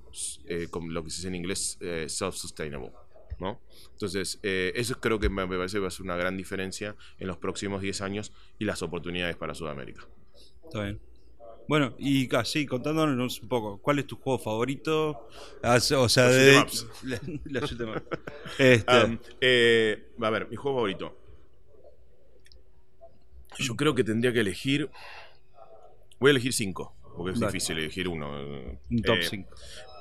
eh, 0.47 0.69
como 0.71 0.91
lo 0.91 1.05
que 1.05 1.11
se 1.11 1.17
dice 1.17 1.29
en 1.29 1.35
inglés, 1.35 1.79
eh, 1.81 2.07
self-sustainable. 2.09 2.93
¿no? 3.39 3.61
Entonces, 3.93 4.39
eh, 4.43 4.73
eso 4.77 5.01
creo 5.01 5.19
que 5.19 5.29
me 5.29 5.47
me 5.47 5.57
parece 5.57 5.77
que 5.77 5.81
va 5.81 5.89
a 5.89 5.91
ser 5.91 6.03
una 6.03 6.17
gran 6.17 6.37
diferencia 6.37 6.95
en 7.19 7.27
los 7.27 7.39
próximos 7.39 7.83
10 7.83 8.01
años 8.01 8.33
y 8.59 8.65
las 8.65 8.83
oportunidades 8.83 9.37
para 9.37 9.55
Sudamérica. 9.55 10.07
Está 10.65 10.83
bien. 10.85 11.01
Bueno, 11.69 11.95
y 11.99 12.27
casi 12.29 12.67
contándonos 12.67 13.41
un 13.41 13.49
poco, 13.49 13.79
¿cuál 13.79 13.99
es 13.99 14.07
tu 14.07 14.17
juego 14.17 14.39
favorito? 14.39 15.29
Ah, 15.63 15.77
O 15.77 16.09
sea, 16.09 16.27
Los 16.27 16.87
de. 17.03 17.21
La, 17.45 17.61
la. 17.61 18.03
Este, 18.59 19.05
Um, 19.05 19.19
eh, 19.41 20.13
a 20.21 20.31
ver, 20.31 20.49
mi 20.49 20.57
juego 20.57 20.79
favorito. 20.79 21.17
Yo 23.59 23.77
creo 23.77 23.95
que 23.95 24.05
tendría 24.05 24.33
que 24.33 24.41
elegir. 24.41 24.91
Voy 26.19 26.29
a 26.29 26.33
elegir 26.33 26.53
5, 26.53 26.95
porque 27.17 27.33
es 27.33 27.41
Dale. 27.41 27.53
difícil 27.53 27.79
elegir 27.79 28.09
uno. 28.09 28.39
eh, 28.41 28.79
un 28.91 29.03
top 29.03 29.17
eh, 29.19 29.23
5. 29.23 29.49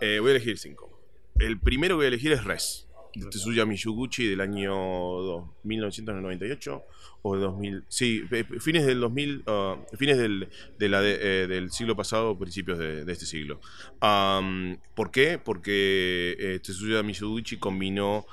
Eh, 0.02 0.20
voy 0.20 0.32
a 0.32 0.36
elegir 0.36 0.58
cinco. 0.58 1.00
El 1.40 1.60
primero 1.60 1.94
que 1.94 1.98
voy 1.98 2.06
a 2.06 2.08
elegir 2.10 2.32
es 2.32 2.44
Res, 2.44 2.88
de 3.16 3.26
Tetsuya 3.26 3.66
Mizuguchi 3.66 4.26
del 4.28 4.42
año 4.42 4.74
dos- 4.74 5.50
1998 5.64 6.84
o 7.24 7.36
2000. 7.38 7.84
Sí, 7.88 8.24
eh, 8.32 8.46
fines 8.60 8.86
del 8.86 9.00
2000, 9.00 9.44
ah, 9.48 9.78
fines 9.98 10.18
del, 10.18 10.48
de 10.80 10.90
la 10.90 11.02
de- 11.02 11.44
eh, 11.44 11.48
del 11.48 11.72
siglo 11.72 11.96
pasado, 11.96 12.38
principios 12.38 12.80
de, 12.80 13.04
de 13.06 13.12
este 13.14 13.26
siglo. 13.26 13.60
¿Por 14.96 15.12
qué? 15.12 15.38
Porque 15.44 16.36
eh, 16.40 16.60
Tetsuya 16.64 17.04
Mizuguchi 17.04 17.58
combinó 17.58 18.26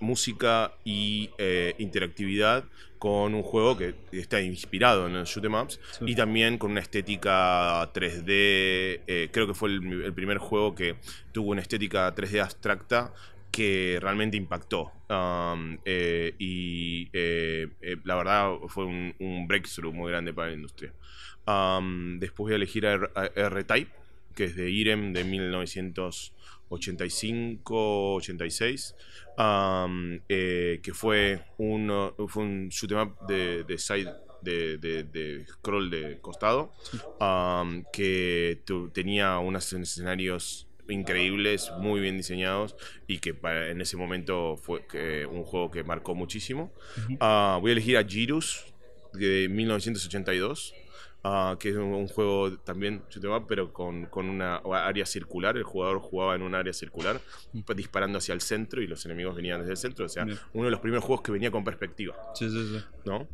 música 0.00 0.72
y 0.84 1.30
eh, 1.38 1.74
interactividad 1.78 2.64
con 2.98 3.34
un 3.34 3.42
juego 3.42 3.76
que 3.76 3.94
está 4.12 4.40
inspirado 4.40 5.06
en 5.06 5.14
los 5.14 5.28
shoot 5.28 5.44
'em 5.44 5.54
ups 5.54 5.80
Sí. 5.98 6.04
y 6.08 6.14
también 6.14 6.58
con 6.58 6.70
una 6.72 6.80
estética 6.80 7.88
3D. 7.92 9.00
eh, 9.06 9.28
creo 9.32 9.46
que 9.46 9.54
fue 9.54 9.68
el, 9.70 10.02
el 10.04 10.12
primer 10.12 10.38
juego 10.38 10.74
que 10.74 10.96
tuvo 11.32 11.50
una 11.52 11.60
estética 11.60 12.12
3D 12.14 12.40
abstracta 12.40 13.12
que 13.50 13.98
realmente 14.00 14.36
impactó. 14.36 14.92
Um, 15.08 15.78
eh, 15.84 16.34
y 16.38 17.08
eh, 17.12 17.68
eh, 17.80 17.96
la 18.04 18.16
verdad 18.16 18.52
fue 18.68 18.84
un, 18.84 19.14
un 19.20 19.46
breakthrough 19.48 19.92
muy 19.92 20.10
grande 20.10 20.32
para 20.34 20.48
la 20.48 20.54
industria. 20.54 20.92
Um, 21.46 22.18
después 22.18 22.44
voy 22.44 22.52
a 22.52 22.56
elegir 22.56 22.86
a 22.86 22.94
R-Type, 23.34 23.90
que 24.34 24.44
es 24.44 24.54
de 24.54 24.70
IREM 24.70 25.12
de 25.14 25.24
1985-86, 26.70 28.94
um, 29.36 30.18
eh, 30.28 30.80
que 30.82 30.92
fue 30.92 31.40
un, 31.58 32.12
fue 32.28 32.42
un 32.42 32.68
shoot 32.70 32.92
'em 32.92 32.98
up 33.00 33.16
de, 33.26 33.64
de 33.64 33.78
side 33.78 34.10
de, 34.42 34.78
de- 34.78 35.02
de 35.04 35.46
scroll 35.46 35.90
de 35.90 36.18
costado, 36.20 36.72
um, 37.20 37.84
que 37.92 38.62
tu- 38.64 38.88
tenía 38.90 39.38
unos 39.38 39.72
escenarios 39.72 40.66
increíbles, 40.88 41.70
muy 41.80 42.00
bien 42.00 42.16
diseñados 42.16 42.74
y 43.06 43.18
que 43.18 43.34
para- 43.34 43.70
en 43.70 43.80
ese 43.80 43.96
momento 43.96 44.56
fue 44.56 44.86
que- 44.86 45.26
un 45.26 45.44
juego 45.44 45.70
que 45.70 45.84
marcó 45.84 46.14
muchísimo. 46.14 46.72
Ah, 47.20 47.58
voy 47.60 47.70
a 47.70 47.72
elegir 47.72 47.96
a 47.98 48.04
Girus 48.04 48.64
de 49.12 49.48
1982. 49.50 50.72
Ah, 51.24 51.56
que 51.58 51.70
es 51.70 51.76
un, 51.76 51.84
un 51.94 52.08
juego 52.08 52.56
también 52.58 53.02
up, 53.24 53.46
pero 53.48 53.72
con, 53.72 54.06
con 54.06 54.28
una 54.28 54.56
área 54.56 55.04
circular. 55.06 55.56
El 55.56 55.64
jugador 55.64 55.98
jugaba 56.00 56.34
en 56.34 56.42
un 56.42 56.54
área 56.54 56.72
circular, 56.72 57.20
pues, 57.66 57.76
disparando 57.76 58.18
hacia 58.18 58.32
el 58.34 58.40
centro 58.40 58.82
y 58.82 58.86
los 58.86 59.04
enemigos 59.06 59.34
venían 59.36 59.60
desde 59.60 59.72
el 59.72 59.76
centro. 59.78 60.06
O 60.06 60.08
sea, 60.08 60.24
Bien. 60.24 60.38
uno 60.54 60.64
de 60.66 60.70
los 60.70 60.80
primeros 60.80 61.04
juegos 61.04 61.22
que 61.22 61.32
venía 61.32 61.50
con 61.50 61.64
perspectiva. 61.64 62.16
Sí, 62.34 62.48
sí, 62.50 62.66
sí. 62.78 62.84
¿no? 63.04 63.26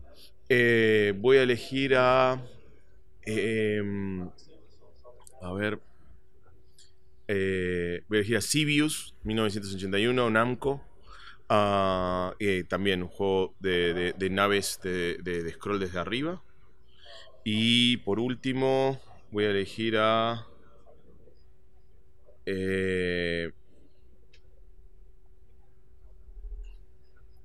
Eh, 0.48 1.14
voy 1.16 1.38
a 1.38 1.42
elegir 1.42 1.94
a. 1.96 2.40
em, 3.22 4.28
a 5.42 5.52
ver. 5.52 5.78
eh, 7.28 8.02
voy 8.08 8.16
a 8.16 8.20
elegir 8.20 8.36
a 8.36 8.40
Sibius, 8.40 9.14
1981, 9.24 10.28
Namco. 10.30 10.82
Ah, 11.48 12.34
eh, 12.38 12.64
también 12.68 13.02
un 13.02 13.08
juego 13.08 13.54
de, 13.60 13.92
de- 13.94 14.12
de 14.14 14.30
naves 14.30 14.78
de- 15.22 15.42
de 15.42 15.50
scroll 15.52 15.78
desde 15.78 15.98
arriba. 15.98 16.42
Y 17.44 17.98
por 17.98 18.18
último, 18.20 18.98
voy 19.30 19.44
a 19.44 19.50
elegir 19.50 19.96
a. 19.98 20.46
eh, 22.46 23.50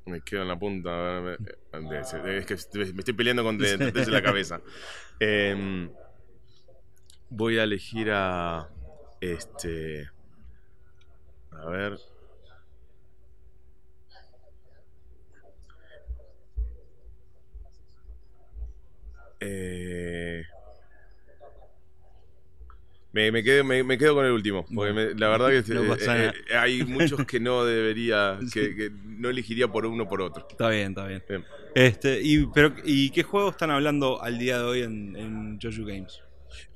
me 0.05 0.21
quedo 0.21 0.41
en 0.43 0.47
la 0.47 0.57
punta. 0.57 0.89
a 1.17 1.19
ver, 1.19 1.39
me- 1.73 2.38
Es 2.38 2.45
que 2.45 2.55
me 2.77 2.83
estoy 2.99 3.13
peleando 3.13 3.43
con 3.43 3.57
de- 3.57 3.77
desde 3.91 4.12
la 4.12 4.23
cabeza. 4.23 4.62
Em, 5.19 5.91
voy 7.29 7.57
a 7.59 7.63
elegir 7.63 8.09
a. 8.12 8.69
Este. 9.21 10.09
A 11.51 11.65
ver. 11.69 11.97
Eh, 19.39 20.43
me, 23.12 23.32
me 23.32 23.43
quedo, 23.43 23.63
me, 23.63 23.84
me 23.84 23.97
quedo 23.97 24.13
con 24.15 24.25
el 24.25 24.32
último, 24.32 24.65
porque 24.73 24.93
me- 24.93 25.13
la 25.15 25.30
verdad 25.30 25.49
que 25.49 25.73
No 25.73 25.93
eh, 25.95 26.32
eh, 26.49 26.56
hay 26.56 26.84
muchos 26.86 27.25
que 27.25 27.39
no 27.39 27.65
debería, 27.65 28.39
que, 28.54 28.75
que 28.75 28.91
no 29.04 29.30
elegiría 29.30 29.67
por 29.67 29.86
uno 29.86 30.04
o 30.04 30.08
por 30.08 30.21
otro. 30.21 30.45
Está 30.49 30.69
bien, 30.69 30.89
está 30.89 31.08
bien. 31.08 31.23
Bien. 31.28 31.45
Este, 31.73 32.21
y, 32.21 32.45
pero, 32.47 32.73
¿Y 32.84 33.10
qué 33.12 33.23
juegos 33.23 33.52
están 33.54 33.71
hablando 33.71 34.21
al 34.21 34.38
día 34.38 34.58
de 34.60 34.63
hoy 34.63 34.82
en, 34.82 35.15
en 35.15 35.60
Jojo 35.62 35.86
Games? 35.86 36.21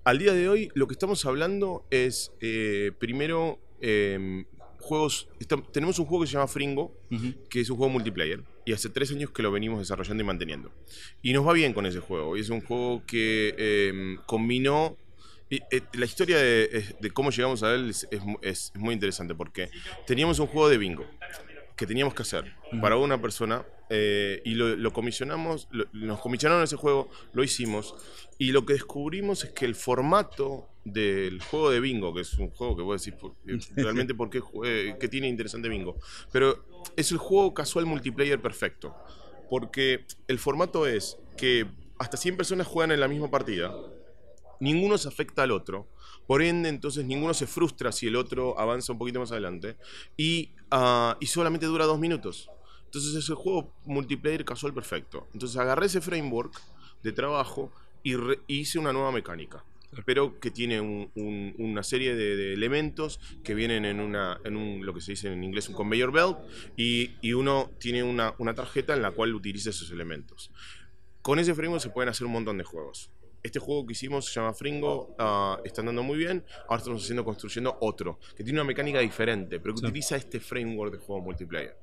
Al 0.04 0.18
día 0.20 0.34
de 0.34 0.50
hoy 0.50 0.70
lo 0.76 0.88
que 0.88 0.94
estamos 0.94 1.24
hablando 1.26 1.86
es, 1.92 2.32
eh, 2.42 2.92
primero, 3.00 3.60
juegos. 4.80 5.28
tenemos 5.72 6.00
un 6.00 6.06
juego 6.06 6.24
que 6.24 6.28
se 6.28 6.34
llama 6.34 6.48
Fringo, 6.48 6.92
que 7.50 7.62
es 7.62 7.70
un 7.70 7.78
juego 7.78 7.92
multiplayer. 7.94 8.42
Y 8.66 8.74
hace 8.74 8.90
tres 8.90 9.12
años 9.12 9.32
que 9.32 9.44
lo 9.44 9.52
venimos 9.52 9.80
desarrollando 9.80 10.24
y 10.24 10.26
manteniendo. 10.26 10.72
Y 11.22 11.34
nos 11.34 11.46
va 11.48 11.54
bien 11.54 11.74
con 11.74 11.86
ese 11.86 12.00
juego. 12.00 12.38
Y 12.38 12.42
es 12.42 12.50
un 12.50 12.62
juego 12.62 13.04
que 13.06 13.54
eh, 13.58 14.18
combinó. 14.26 14.98
eh, 15.50 15.82
la 15.94 16.06
historia 16.06 16.38
de, 16.38 17.12
cómo 17.14 17.30
llegamos 17.30 17.62
a 17.64 17.76
él 17.76 17.90
es, 17.90 18.08
es 18.10 18.24
mu- 18.24 18.40
es- 18.42 18.72
es 18.74 18.80
muy 18.82 18.94
interesante 18.94 19.36
porque 19.36 19.70
teníamos 20.08 20.40
un 20.40 20.48
juego 20.48 20.68
de 20.70 20.78
bingo 20.78 21.06
que 21.76 21.86
teníamos 21.86 22.14
que 22.16 22.22
hacer 22.24 22.54
para 22.82 22.98
una 22.98 23.20
persona 23.22 23.66
eh, 23.90 24.42
y 24.46 24.56
lo, 24.56 24.76
lo 24.76 24.94
comisionamos, 24.94 25.68
lo- 25.72 25.86
nos 25.94 26.20
comisionaron 26.22 26.64
ese 26.64 26.76
juego, 26.76 27.10
lo 27.34 27.44
hicimos 27.44 27.94
y 28.40 28.52
lo 28.52 28.66
que 28.66 28.74
descubrimos 28.74 29.44
es 29.44 29.52
que 29.52 29.66
el 29.66 29.76
formato 29.76 30.70
del 30.86 31.40
juego 31.42 31.70
de 31.72 31.80
bingo, 31.80 32.14
que 32.14 32.22
es 32.22 32.34
un 32.36 32.50
juego 32.50 32.76
que 32.76 32.82
vos 32.84 33.04
decís 33.04 33.20
realmente 33.76 34.14
por 34.16 34.30
qué, 34.30 34.42
qué 35.00 35.08
tiene 35.08 35.28
interesante 35.28 35.70
bingo, 35.70 35.98
pero 36.32 36.66
es 36.96 37.12
el 37.12 37.18
juego 37.18 37.54
casual 37.54 37.86
multiplayer 37.86 38.42
perfecto, 38.42 38.96
porque 39.50 40.06
el 40.28 40.40
formato 40.40 40.88
es 40.88 41.18
que 41.38 41.68
hasta 42.00 42.18
100 42.18 42.38
personas 42.38 42.68
juegan 42.68 42.92
en 42.92 43.00
la 43.00 43.08
misma 43.08 43.30
partida, 43.30 43.74
ninguno 44.60 44.98
se 44.98 45.08
afecta 45.08 45.44
al 45.44 45.52
otro. 45.52 45.88
Por 46.28 46.42
ende, 46.42 46.70
entonces 46.70 47.06
ninguno 47.06 47.34
se 47.34 47.48
frustra 47.48 47.92
si 47.92 48.08
el 48.08 48.16
otro 48.16 48.58
avanza 48.60 48.94
un 48.94 49.00
poquito 49.00 49.20
más 49.20 49.32
adelante. 49.32 49.76
Y, 50.16 50.52
ah, 50.72 51.18
y 51.20 51.28
solamente 51.28 51.66
dura 51.66 51.86
dos 51.86 52.00
minutos. 52.00 52.50
Entonces 52.86 53.16
es 53.16 53.28
el 53.30 53.36
juego 53.36 53.74
multiplayer 53.86 54.46
casual 54.46 54.74
perfecto. 54.74 55.28
Entonces 55.34 55.58
agarré 55.58 55.88
ese 55.88 56.00
framework 56.00 56.62
de 57.02 57.12
trabajo 57.12 57.72
y 58.04 58.16
hice 58.48 58.80
una 58.80 58.94
nueva 58.94 59.12
mecánica. 59.12 59.64
Pero 60.06 60.40
que 60.40 60.52
tiene 60.52 60.82
un- 60.82 61.12
un- 61.16 61.54
una 61.60 61.84
serie 61.84 62.16
de, 62.16 62.36
de 62.36 62.54
elementos 62.54 63.20
que 63.44 63.54
vienen 63.54 63.86
en, 63.86 64.00
una, 64.00 64.40
en 64.44 64.56
un, 64.58 64.86
lo 64.86 64.94
que 64.94 65.02
se 65.02 65.12
dice 65.14 65.32
en 65.32 65.44
inglés 65.44 65.70
un 65.70 65.76
conveyor 65.76 66.12
belt 66.12 66.38
y, 66.78 67.12
y 67.22 67.34
uno 67.34 67.72
tiene 67.80 68.04
una, 68.04 68.34
una 68.40 68.54
tarjeta 68.54 68.94
en 68.94 69.02
la 69.02 69.12
cual 69.12 69.34
utiliza 69.36 69.70
esos 69.70 69.92
elementos. 69.92 70.52
Con 71.22 71.40
ese 71.40 71.54
framework 71.56 71.82
se 71.82 71.90
pueden 71.90 72.10
hacer 72.10 72.26
un 72.28 72.34
montón 72.34 72.58
de 72.58 72.64
juegos. 72.64 73.10
Este 73.44 73.60
juego 73.60 73.86
que 73.86 73.92
hicimos 73.92 74.26
se 74.26 74.40
llama 74.40 74.54
Fringo, 74.54 75.16
ah, 75.20 75.60
está 75.66 75.82
andando 75.82 76.02
muy 76.02 76.18
bien. 76.18 76.46
Ahora 76.70 76.78
estamos 76.78 77.04
haciendo, 77.04 77.26
construyendo 77.26 77.78
otro, 77.82 78.18
que 78.38 78.44
tiene 78.44 78.60
una 78.60 78.68
mecánica 78.68 79.00
diferente, 79.00 79.60
pero 79.60 79.74
que 79.74 79.82
Sí. 79.82 79.86
utiliza 79.86 80.16
este 80.16 80.40
framework 80.40 80.94
de 80.94 80.98
juego 81.00 81.22
multiplayer. 81.22 81.78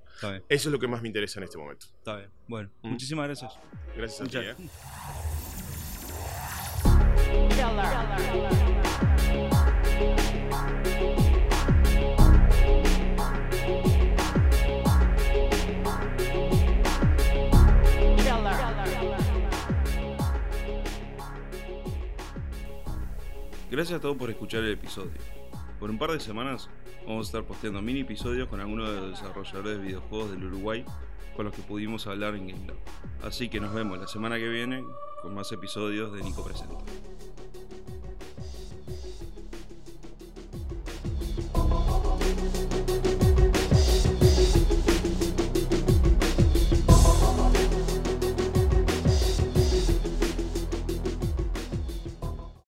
Eso 0.49 0.69
es 0.69 0.73
lo 0.73 0.79
que 0.79 0.87
más 0.87 1.01
me 1.03 1.09
interesa 1.09 1.39
en 1.41 1.45
este 1.45 1.57
momento. 1.59 1.87
está 1.97 2.17
bien. 2.17 2.31
Bueno, 2.49 2.71
Mm. 2.83 2.89
muchísimas 2.91 3.27
gracias. 3.27 3.53
Gracias 3.97 4.21
a 4.21 4.31
ti. 4.31 4.37
¿eh? 4.39 4.55
Gracias 23.71 23.99
a 23.99 24.03
todos 24.03 24.17
por 24.17 24.31
escuchar 24.31 24.63
el 24.63 24.73
episodio. 24.73 25.13
Por 25.79 25.91
un 25.91 25.99
par 25.99 26.11
de 26.13 26.21
semanas 26.21 26.69
vamos 27.07 27.27
a 27.27 27.29
estar 27.29 27.45
posteando 27.45 27.81
mini 27.81 28.01
episodios 28.01 28.49
con 28.49 28.61
algunos 28.61 28.89
de 28.89 29.01
los 29.01 29.11
desarrolladores 29.11 29.79
de 29.79 29.85
videojuegos 29.85 30.31
del 30.33 30.45
Uruguay 30.45 30.85
con 31.37 31.47
los 31.47 31.55
que 31.55 31.63
pudimos 31.63 32.07
hablar 32.07 32.35
en 32.35 32.49
GameLab. 32.49 32.77
Así 33.23 33.49
que 33.49 33.61
nos 33.61 33.73
vemos 33.73 33.99
la 33.99 34.07
semana 34.07 34.37
que 34.37 34.49
viene 34.49 34.85
con 35.23 35.35
más 35.35 35.53
episodios 35.53 36.13
de 36.13 36.23
Nico 36.23 36.45
Presenta. 36.45 36.77